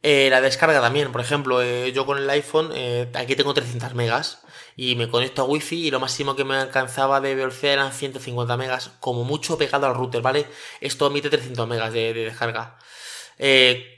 Eh, 0.03 0.29
la 0.29 0.41
descarga 0.41 0.79
también, 0.79 1.11
por 1.11 1.21
ejemplo, 1.21 1.61
yo 1.87 2.05
con 2.05 2.19
el 2.19 2.29
iPhone, 2.29 2.71
aquí 3.15 3.35
tengo 3.35 3.53
300 3.53 3.95
megas 3.95 4.41
y 4.75 4.95
me 4.95 5.09
conecto 5.09 5.41
a 5.41 5.45
Wi-Fi 5.45 5.87
y 5.87 5.91
lo 5.91 5.99
máximo 5.99 6.35
que 6.35 6.45
me 6.45 6.55
alcanzaba 6.55 7.19
de 7.19 7.35
velocidad 7.35 7.73
eran 7.73 7.91
150 7.91 8.57
megas, 8.57 8.91
como 8.99 9.23
mucho 9.23 9.57
pegado 9.57 9.87
al 9.87 9.95
router, 9.95 10.21
¿vale? 10.21 10.45
Esto 10.81 11.07
emite 11.07 11.29
300 11.29 11.67
megas 11.67 11.91
de, 11.93 12.13
descarga. 12.13 12.77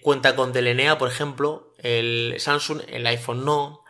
cuenta 0.02 0.36
con 0.36 0.54
DLNA, 0.54 0.98
por 0.98 1.10
ejemplo, 1.10 1.74
el 1.78 2.36
Samsung, 2.40 2.82
el 2.88 3.06
iPhone 3.06 3.46
no. 3.46 3.84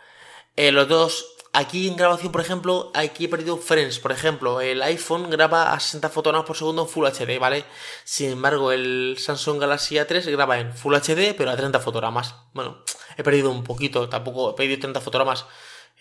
los 0.58 0.88
dos 0.88 1.39
Aquí 1.52 1.88
en 1.88 1.96
grabación, 1.96 2.32
por 2.32 2.42
ejemplo, 2.42 2.92
aquí 2.94 3.26
he 3.26 3.28
perdido 3.28 3.58
frames. 3.58 3.98
Por 4.00 4.12
ejemplo, 4.12 4.62
el 4.62 4.82
iPhone 4.84 5.30
graba 5.32 5.74
a 5.74 5.80
60 5.80 6.10
fotogramas 6.10 6.46
por 6.46 6.56
segundo 6.56 6.84
en 6.84 6.88
Full 6.88 7.08
HD, 7.08 7.40
¿vale? 7.40 7.66
Sin 8.04 8.32
embargo, 8.32 8.72
el 8.72 9.18
Samsung 9.18 9.60
Galaxy 9.60 9.96
A3 9.96 10.30
graba 10.32 10.60
en 10.60 10.74
Full 10.74 10.96
HD, 10.96 11.34
pero 11.36 11.50
a 11.50 11.58
30 11.58 11.80
fotogramas. 11.80 12.36
Bueno, 12.54 12.84
he 13.18 13.24
perdido 13.24 13.50
un 13.50 13.64
poquito, 13.64 14.08
tampoco 14.10 14.52
he 14.52 14.54
perdido 14.54 14.80
30 14.80 15.02
fotogramas. 15.02 15.46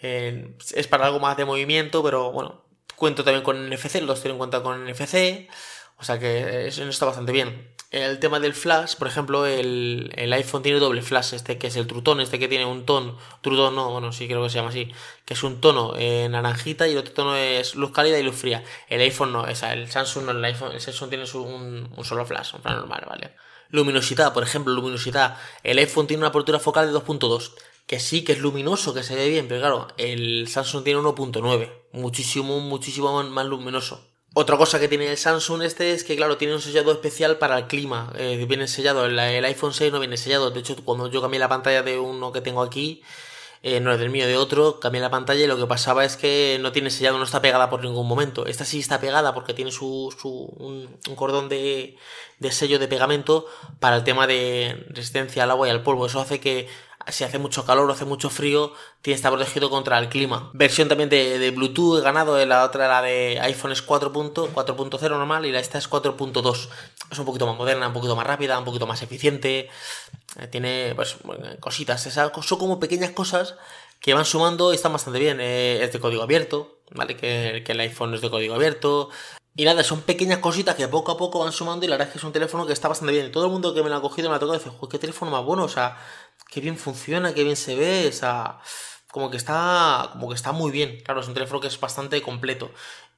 es 0.00 0.86
para 0.88 1.06
algo 1.06 1.18
más 1.18 1.36
de 1.36 1.44
movimiento, 1.46 2.02
pero 2.02 2.30
bueno, 2.30 2.64
cuento 2.94 3.24
también 3.24 3.42
con 3.42 3.70
NFC, 3.70 4.02
los 4.02 4.22
tengo 4.22 4.34
en 4.34 4.38
cuenta 4.38 4.62
con 4.62 4.84
NFC. 4.84 5.48
O 5.96 6.04
sea 6.04 6.18
que 6.18 6.66
eso 6.68 6.84
está 6.84 7.06
bastante 7.06 7.32
bien. 7.32 7.74
El 7.90 8.18
tema 8.18 8.38
del 8.38 8.52
flash, 8.52 8.96
por 8.96 9.08
ejemplo, 9.08 9.46
el, 9.46 10.12
iPhone 10.34 10.62
tiene 10.62 10.78
doble 10.78 11.00
flash, 11.00 11.32
este 11.32 11.56
que 11.56 11.68
es 11.68 11.76
el 11.76 11.86
trutón, 11.86 12.20
este 12.20 12.38
que 12.38 12.46
tiene 12.46 12.66
un 12.66 12.84
tono, 12.84 13.16
trutón 13.40 13.74
no, 13.74 13.90
bueno, 13.90 14.12
sí 14.12 14.26
creo 14.26 14.42
que 14.42 14.50
se 14.50 14.56
llama 14.56 14.68
así, 14.68 14.92
que 15.24 15.32
es 15.32 15.42
un 15.42 15.62
tono 15.62 15.94
eh, 15.96 16.28
naranjita 16.28 16.86
y 16.86 16.92
el 16.92 16.98
otro 16.98 17.14
tono 17.14 17.34
es 17.34 17.76
luz 17.76 17.90
cálida 17.92 18.18
y 18.18 18.22
luz 18.22 18.36
fría. 18.36 18.62
El 18.90 19.00
iPhone 19.00 19.32
no, 19.32 19.46
esa, 19.46 19.72
el 19.72 19.90
Samsung 19.90 20.26
no, 20.26 20.32
el 20.32 20.44
iPhone, 20.44 20.72
el 20.72 20.82
Samsung 20.82 21.08
tiene 21.08 21.24
un, 21.32 21.88
un 21.96 22.04
solo 22.04 22.26
flash, 22.26 22.54
un 22.54 22.60
flash 22.60 22.76
normal, 22.76 23.06
¿vale? 23.08 23.34
Luminosidad, 23.70 24.34
por 24.34 24.42
ejemplo, 24.42 24.74
luminosidad. 24.74 25.38
El 25.62 25.78
iPhone 25.78 26.06
tiene 26.06 26.20
una 26.20 26.28
apertura 26.28 26.58
focal 26.58 26.92
de 26.92 26.98
2.2, 26.98 27.52
que 27.86 28.00
sí 28.00 28.22
que 28.22 28.32
es 28.32 28.38
luminoso, 28.40 28.92
que 28.92 29.02
se 29.02 29.14
ve 29.14 29.30
bien, 29.30 29.48
pero 29.48 29.60
claro, 29.60 29.88
el 29.96 30.46
Samsung 30.46 30.84
tiene 30.84 31.00
1.9, 31.00 31.72
muchísimo, 31.92 32.60
muchísimo 32.60 33.22
más 33.22 33.46
luminoso. 33.46 34.07
Otra 34.34 34.56
cosa 34.56 34.78
que 34.78 34.88
tiene 34.88 35.10
el 35.10 35.16
Samsung 35.16 35.62
este 35.62 35.92
es 35.92 36.04
que, 36.04 36.14
claro, 36.14 36.36
tiene 36.36 36.54
un 36.54 36.60
sellado 36.60 36.92
especial 36.92 37.38
para 37.38 37.58
el 37.58 37.66
clima. 37.66 38.12
Eh, 38.16 38.44
viene 38.48 38.68
sellado, 38.68 39.06
el, 39.06 39.18
iPhone 39.18 39.72
6 39.72 39.90
no 39.90 40.00
viene 40.00 40.16
sellado. 40.16 40.50
De 40.50 40.60
hecho, 40.60 40.76
cuando 40.84 41.08
yo 41.10 41.22
cambié 41.22 41.40
la 41.40 41.48
pantalla 41.48 41.82
de 41.82 41.98
uno 41.98 42.30
que 42.30 42.40
tengo 42.40 42.62
aquí, 42.62 43.02
eh, 43.62 43.80
no 43.80 43.90
es 43.92 43.98
del 43.98 44.10
mío, 44.10 44.26
de 44.26 44.36
otro, 44.36 44.78
cambié 44.80 45.00
la 45.00 45.10
pantalla 45.10 45.42
y 45.42 45.46
lo 45.48 45.56
que 45.56 45.66
pasaba 45.66 46.04
es 46.04 46.16
que 46.16 46.58
no 46.60 46.70
tiene 46.72 46.90
sellado, 46.90 47.18
no 47.18 47.24
está 47.24 47.40
pegada 47.42 47.70
por 47.70 47.82
ningún 47.82 48.06
momento. 48.06 48.46
Esta 48.46 48.64
sí 48.64 48.78
está 48.78 49.00
pegada 49.00 49.34
porque 49.34 49.54
tiene 49.54 49.72
su, 49.72 50.14
su 50.20 50.30
un, 50.30 50.98
cordón 51.16 51.48
de, 51.48 51.96
de 52.38 52.52
sello 52.52 52.78
de 52.78 52.86
pegamento 52.86 53.46
para 53.80 53.96
el 53.96 54.04
tema 54.04 54.26
de 54.26 54.86
resistencia 54.90 55.42
al 55.42 55.50
agua 55.50 55.66
y 55.68 55.70
al 55.70 55.82
polvo. 55.82 56.06
Eso 56.06 56.20
hace 56.20 56.38
que 56.38 56.68
si 57.10 57.24
hace 57.24 57.38
mucho 57.38 57.64
calor 57.64 57.88
o 57.88 57.92
hace 57.92 58.04
mucho 58.04 58.30
frío, 58.30 58.72
tiene 59.02 59.16
está 59.16 59.30
protegido 59.30 59.70
contra 59.70 59.98
el 59.98 60.08
clima. 60.08 60.50
Versión 60.54 60.88
también 60.88 61.08
de, 61.08 61.50
Bluetooth 61.50 61.98
he 61.98 62.02
ganado, 62.02 62.44
la 62.44 62.64
otra 62.64 62.88
la 62.88 63.02
de 63.02 63.38
iPhone 63.40 63.72
es 63.72 63.86
4.0 63.86 65.10
normal 65.10 65.46
y 65.46 65.52
la 65.52 65.60
esta 65.60 65.78
es 65.78 65.88
4.2. 65.88 66.68
Es 67.10 67.18
un 67.18 67.24
poquito 67.24 67.46
más 67.46 67.56
moderna, 67.56 67.88
un 67.88 67.94
poquito 67.94 68.16
más 68.16 68.26
rápida, 68.26 68.58
un 68.58 68.64
poquito 68.64 68.86
más 68.86 69.02
eficiente. 69.02 69.68
Eh, 70.38 70.46
tiene 70.48 70.92
pues 70.94 71.16
cositas, 71.60 72.06
esas 72.06 72.30
son 72.42 72.58
como 72.58 72.78
pequeñas 72.78 73.12
cosas 73.12 73.56
que 74.00 74.14
van 74.14 74.24
sumando 74.24 74.72
y 74.72 74.76
están 74.76 74.92
bastante 74.92 75.18
bien. 75.18 75.38
Eh, 75.40 75.82
es 75.82 75.92
de 75.92 76.00
código 76.00 76.22
abierto, 76.22 76.78
¿vale? 76.92 77.16
Que, 77.16 77.64
el 77.66 77.80
iPhone 77.80 78.14
es 78.14 78.20
de 78.20 78.30
código 78.30 78.54
abierto. 78.54 79.10
Y 79.56 79.64
nada, 79.64 79.82
son 79.82 80.02
pequeñas 80.02 80.38
cositas 80.38 80.76
que 80.76 80.86
poco 80.86 81.10
a 81.10 81.16
poco 81.16 81.40
van 81.40 81.52
sumando 81.52 81.84
y 81.84 81.88
la 81.88 81.94
verdad 81.94 82.08
es 82.08 82.12
que 82.12 82.18
es 82.18 82.24
un 82.24 82.32
teléfono 82.32 82.64
que 82.64 82.72
está 82.72 82.86
bastante 82.86 83.12
bien. 83.12 83.32
Todo 83.32 83.46
el 83.46 83.50
mundo 83.50 83.74
que 83.74 83.82
me 83.82 83.90
lo 83.90 83.96
ha 83.96 84.00
cogido 84.00 84.30
me 84.30 84.36
ha 84.36 84.38
tocado 84.38 84.54
y 84.54 84.62
dice, 84.62 84.70
qué 84.88 84.98
teléfono 85.00 85.32
más 85.32 85.44
bueno, 85.44 85.64
o 85.64 85.68
sea, 85.68 85.96
qué 86.50 86.60
bien 86.60 86.76
funciona, 86.76 87.34
qué 87.34 87.44
bien 87.44 87.56
se 87.56 87.76
ve, 87.76 88.08
o 88.08 88.12
sea, 88.12 88.58
como 89.10 89.30
que 89.30 89.36
está, 89.36 90.10
como 90.12 90.28
que 90.28 90.34
está 90.34 90.52
muy 90.52 90.70
bien. 90.70 91.00
Claro, 91.04 91.20
es 91.20 91.28
un 91.28 91.34
teléfono 91.34 91.60
que 91.60 91.68
es 91.68 91.80
bastante 91.80 92.20
completo. 92.22 92.70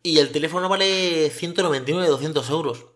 Y 0.02 0.18
el 0.18 0.32
teléfono 0.32 0.68
vale 0.68 1.30
199, 1.30 2.08
200 2.08 2.50
euros. 2.50 2.86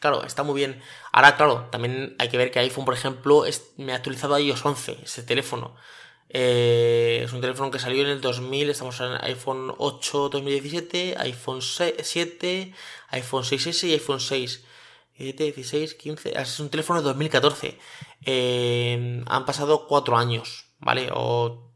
Claro, 0.00 0.24
está 0.24 0.42
muy 0.42 0.54
bien. 0.54 0.82
Ahora, 1.12 1.36
claro, 1.36 1.68
también 1.70 2.14
hay 2.18 2.28
que 2.28 2.36
ver 2.36 2.50
que 2.50 2.58
iPhone, 2.58 2.84
por 2.84 2.94
ejemplo, 2.94 3.44
me 3.78 3.92
ha 3.92 3.96
actualizado 3.96 4.38
iOS 4.38 4.64
11, 4.64 4.98
ese 5.04 5.22
teléfono. 5.22 5.76
Eh, 6.28 7.22
es 7.24 7.32
un 7.32 7.40
teléfono 7.40 7.70
que 7.70 7.78
salió 7.78 8.02
en 8.02 8.08
el 8.08 8.20
2000, 8.20 8.68
estamos 8.70 9.00
en 9.00 9.12
iPhone 9.22 9.72
8 9.78 10.28
2017, 10.30 11.14
iPhone 11.18 11.62
7, 11.62 12.74
iPhone 13.10 13.44
6S 13.44 13.88
y 13.88 13.92
iPhone 13.92 14.20
6. 14.20 14.64
16, 15.18 15.94
15, 15.94 16.40
es 16.40 16.60
un 16.60 16.70
teléfono 16.70 17.00
de 17.00 17.06
2014. 17.06 17.78
Eh, 18.24 19.22
han 19.26 19.44
pasado 19.44 19.86
4 19.86 20.16
años, 20.16 20.66
¿vale? 20.78 21.08
O 21.12 21.72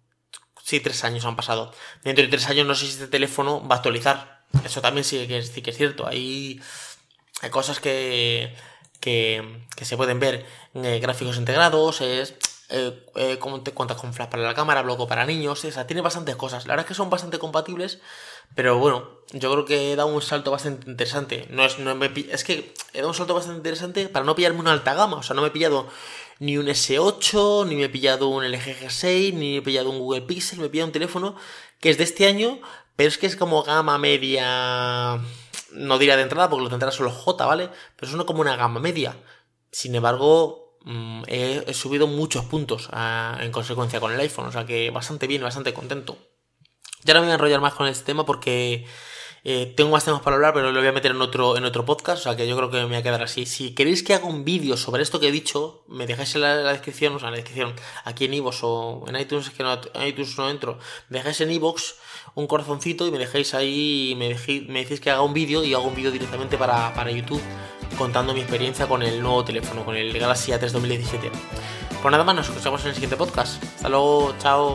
sí, 0.63 0.81
3 0.81 1.05
años 1.05 1.25
han 1.25 1.37
pasado. 1.37 1.73
Dentro 2.03 2.25
de 2.25 2.31
3 2.31 2.49
años 2.51 2.67
no 2.67 2.75
sé 2.75 2.87
si 2.87 2.93
este 2.93 3.09
teléfono 3.09 3.67
va 3.67 3.77
a 3.77 3.79
actualizar. 3.79 4.45
Eso 4.65 4.81
también 4.81 5.05
sí 5.05 5.27
que 5.27 5.39
es, 5.39 5.51
que 5.51 5.71
es 5.71 5.77
cierto. 5.77 6.07
Hay, 6.07 6.61
hay 7.43 7.51
cosas 7.51 7.81
que, 7.81 8.55
que, 9.01 9.67
que 9.77 9.85
se 9.85 9.97
pueden 9.97 10.21
ver. 10.21 10.47
Eh, 10.75 10.99
gráficos 11.01 11.37
integrados, 11.37 12.01
es 12.01 12.35
eh, 12.71 13.07
eh, 13.17 13.39
con 13.39 13.65
flash 13.65 14.29
para 14.29 14.43
la 14.43 14.55
cámara, 14.55 14.83
bloco 14.83 15.09
para 15.09 15.25
niños, 15.25 15.65
o 15.65 15.73
sea, 15.73 15.87
tiene 15.87 16.03
bastantes 16.03 16.37
cosas. 16.37 16.67
La 16.67 16.75
verdad 16.75 16.85
es 16.85 16.89
que 16.89 16.95
son 16.95 17.09
bastante 17.09 17.39
compatibles, 17.39 18.01
pero 18.55 18.79
bueno, 18.79 19.09
yo 19.33 19.53
creo 19.53 19.65
que 19.65 19.93
he 19.93 19.97
dado 19.97 20.09
un 20.09 20.23
salto 20.23 20.51
bastante 20.51 20.91
interesante. 20.91 21.47
No 21.51 21.65
es, 21.65 21.79
no 21.79 21.95
me, 21.95 22.11
es 22.31 22.45
que 22.45 22.75
he 22.93 22.99
dado 22.99 23.09
un 23.09 23.15
salto 23.15 23.35
bastante 23.35 23.59
interesante 23.59 24.09
para 24.09 24.25
no 24.25 24.35
pillarme 24.35 24.61
una 24.61 24.73
alta 24.73 24.95
gama, 24.95 25.19
o 25.19 25.23
sea, 25.23 25.35
no 25.35 25.43
me 25.43 25.49
he 25.49 25.51
pillado 25.51 25.89
ni 26.41 26.57
un 26.57 26.67
S8, 26.67 27.67
ni 27.67 27.77
me 27.77 27.85
he 27.85 27.89
pillado 27.89 28.29
un 28.29 28.45
LG 28.45 28.81
G6, 28.81 29.35
ni 29.35 29.53
me 29.53 29.57
he 29.57 29.63
pillado 29.63 29.91
un 29.91 29.99
Google 29.99 30.23
Pixel, 30.23 30.61
me 30.61 30.67
he 30.67 30.71
pillado 30.71 30.89
un 30.89 30.93
teléfono 30.93 31.37
que 31.81 31.91
es 31.91 31.99
de 31.99 32.05
este 32.05 32.27
año, 32.27 32.61
pero 32.97 33.09
es 33.09 33.19
que 33.19 33.27
es 33.27 33.37
como 33.37 33.63
gama 33.63 33.99
media, 33.99 35.21
no 35.73 35.99
diría 35.99 36.17
de 36.17 36.23
entrada 36.23 36.49
porque 36.49 36.65
lo 36.65 36.71
tendrá 36.71 36.91
solo 36.91 37.11
J, 37.11 37.47
¿vale? 37.47 37.71
Pero 37.97 38.09
es 38.09 38.15
una 38.15 38.25
como 38.25 38.41
una 38.41 38.57
gama 38.57 38.81
media. 38.81 39.17
Sin 39.71 39.95
embargo, 39.95 40.69
Mm, 40.85 41.25
he, 41.27 41.75
subido 41.75 42.07
muchos 42.07 42.47
puntos 42.47 42.89
ah, 42.93 43.39
en 43.43 43.53
consecuencia 43.53 44.01
con 44.01 44.13
el 44.13 44.21
iPhone, 44.21 44.47
o 44.47 44.53
sea 44.53 44.65
que 44.65 44.91
bastante 44.91 45.27
bien, 45.27 45.43
bastante 45.43 45.75
contento. 45.75 46.17
Ya 47.05 47.15
no 47.15 47.21
me 47.21 47.27
voy 47.27 47.33
a 47.33 47.35
enrollar 47.35 47.61
más 47.61 47.75
con 47.75 47.87
este 47.87 48.05
tema 48.05 48.25
porque 48.27 48.87
eh, 49.45 49.73
tengo 49.77 49.91
más 49.91 50.05
temas 50.05 50.21
para 50.21 50.37
hablar, 50.37 50.53
pero 50.53 50.73
lo 50.73 50.81
voy 50.81 50.89
a 50.89 50.93
meter 50.93 51.13
en 51.13 51.23
otro, 51.23 51.57
en 51.57 51.65
otro 51.65 51.85
podcast, 51.85 52.21
o 52.21 52.23
sea 52.25 52.37
que 52.37 52.47
yo 52.49 52.57
creo 52.57 52.71
que 52.71 52.79
me 52.79 52.87
voy 52.87 52.97
a 52.97 53.03
quedar 53.03 53.23
así. 53.23 53.47
Si 53.47 53.75
queréis 53.75 54.03
que 54.03 54.15
haga 54.15 54.27
un 54.27 54.45
vídeo 54.45 54.77
sobre 54.77 55.03
esto 55.03 55.21
que 55.21 55.29
he 55.29 55.33
dicho, 55.33 55.85
me 55.89 56.07
dejáis 56.07 56.35
en 56.35 56.43
la, 56.43 56.57
descripción, 56.73 57.15
o 57.15 57.19
sea, 57.19 57.29
en 57.29 57.33
la 57.33 57.37
descripción, 57.37 57.75
aquí 58.05 58.25
en 58.25 58.35
iVoox 58.35 58.59
o 58.63 59.05
en 59.07 59.17
iTunes, 59.17 59.51
que 59.51 59.63
no, 59.63 59.81
en 59.95 60.07
iTunes 60.07 60.37
no 60.37 60.51
entro, 60.51 60.79
me 61.09 61.19
dejáis 61.19 61.41
en 61.41 61.51
iVoox 61.53 61.95
un 62.35 62.47
corazoncito 62.47 63.07
y 63.07 63.11
me 63.11 63.19
dejáis 63.19 63.55
ahí, 63.55 64.15
me, 64.19 64.37
me 64.69 64.81
decís 64.81 65.01
que 65.01 65.11
haga 65.11 65.23
un 65.23 65.33
vídeo 65.33 65.65
y 65.65 65.73
hago 65.75 65.85
un 65.85 65.95
vídeo 65.95 66.11
directamente 66.11 66.59
para, 66.59 66.93
para 66.95 67.11
YouTube 67.11 67.43
contando 67.97 68.35
mi 68.35 68.41
experiencia 68.41 68.87
con 68.87 69.03
el 69.03 69.23
nuevo 69.23 69.45
teléfono, 69.45 69.85
con 69.85 69.97
el 69.97 70.17
Galaxy 70.19 70.53
A3 70.53 70.71
2017. 70.71 71.31
Pues 72.01 72.13
nada 72.13 72.23
más, 72.23 72.35
nos 72.35 72.49
escuchamos 72.49 72.83
en 72.83 72.89
el 72.89 72.95
siguiente 72.95 73.17
podcast. 73.17 73.63
Hasta 73.65 73.89
luego, 73.89 74.35
chao. 74.39 74.75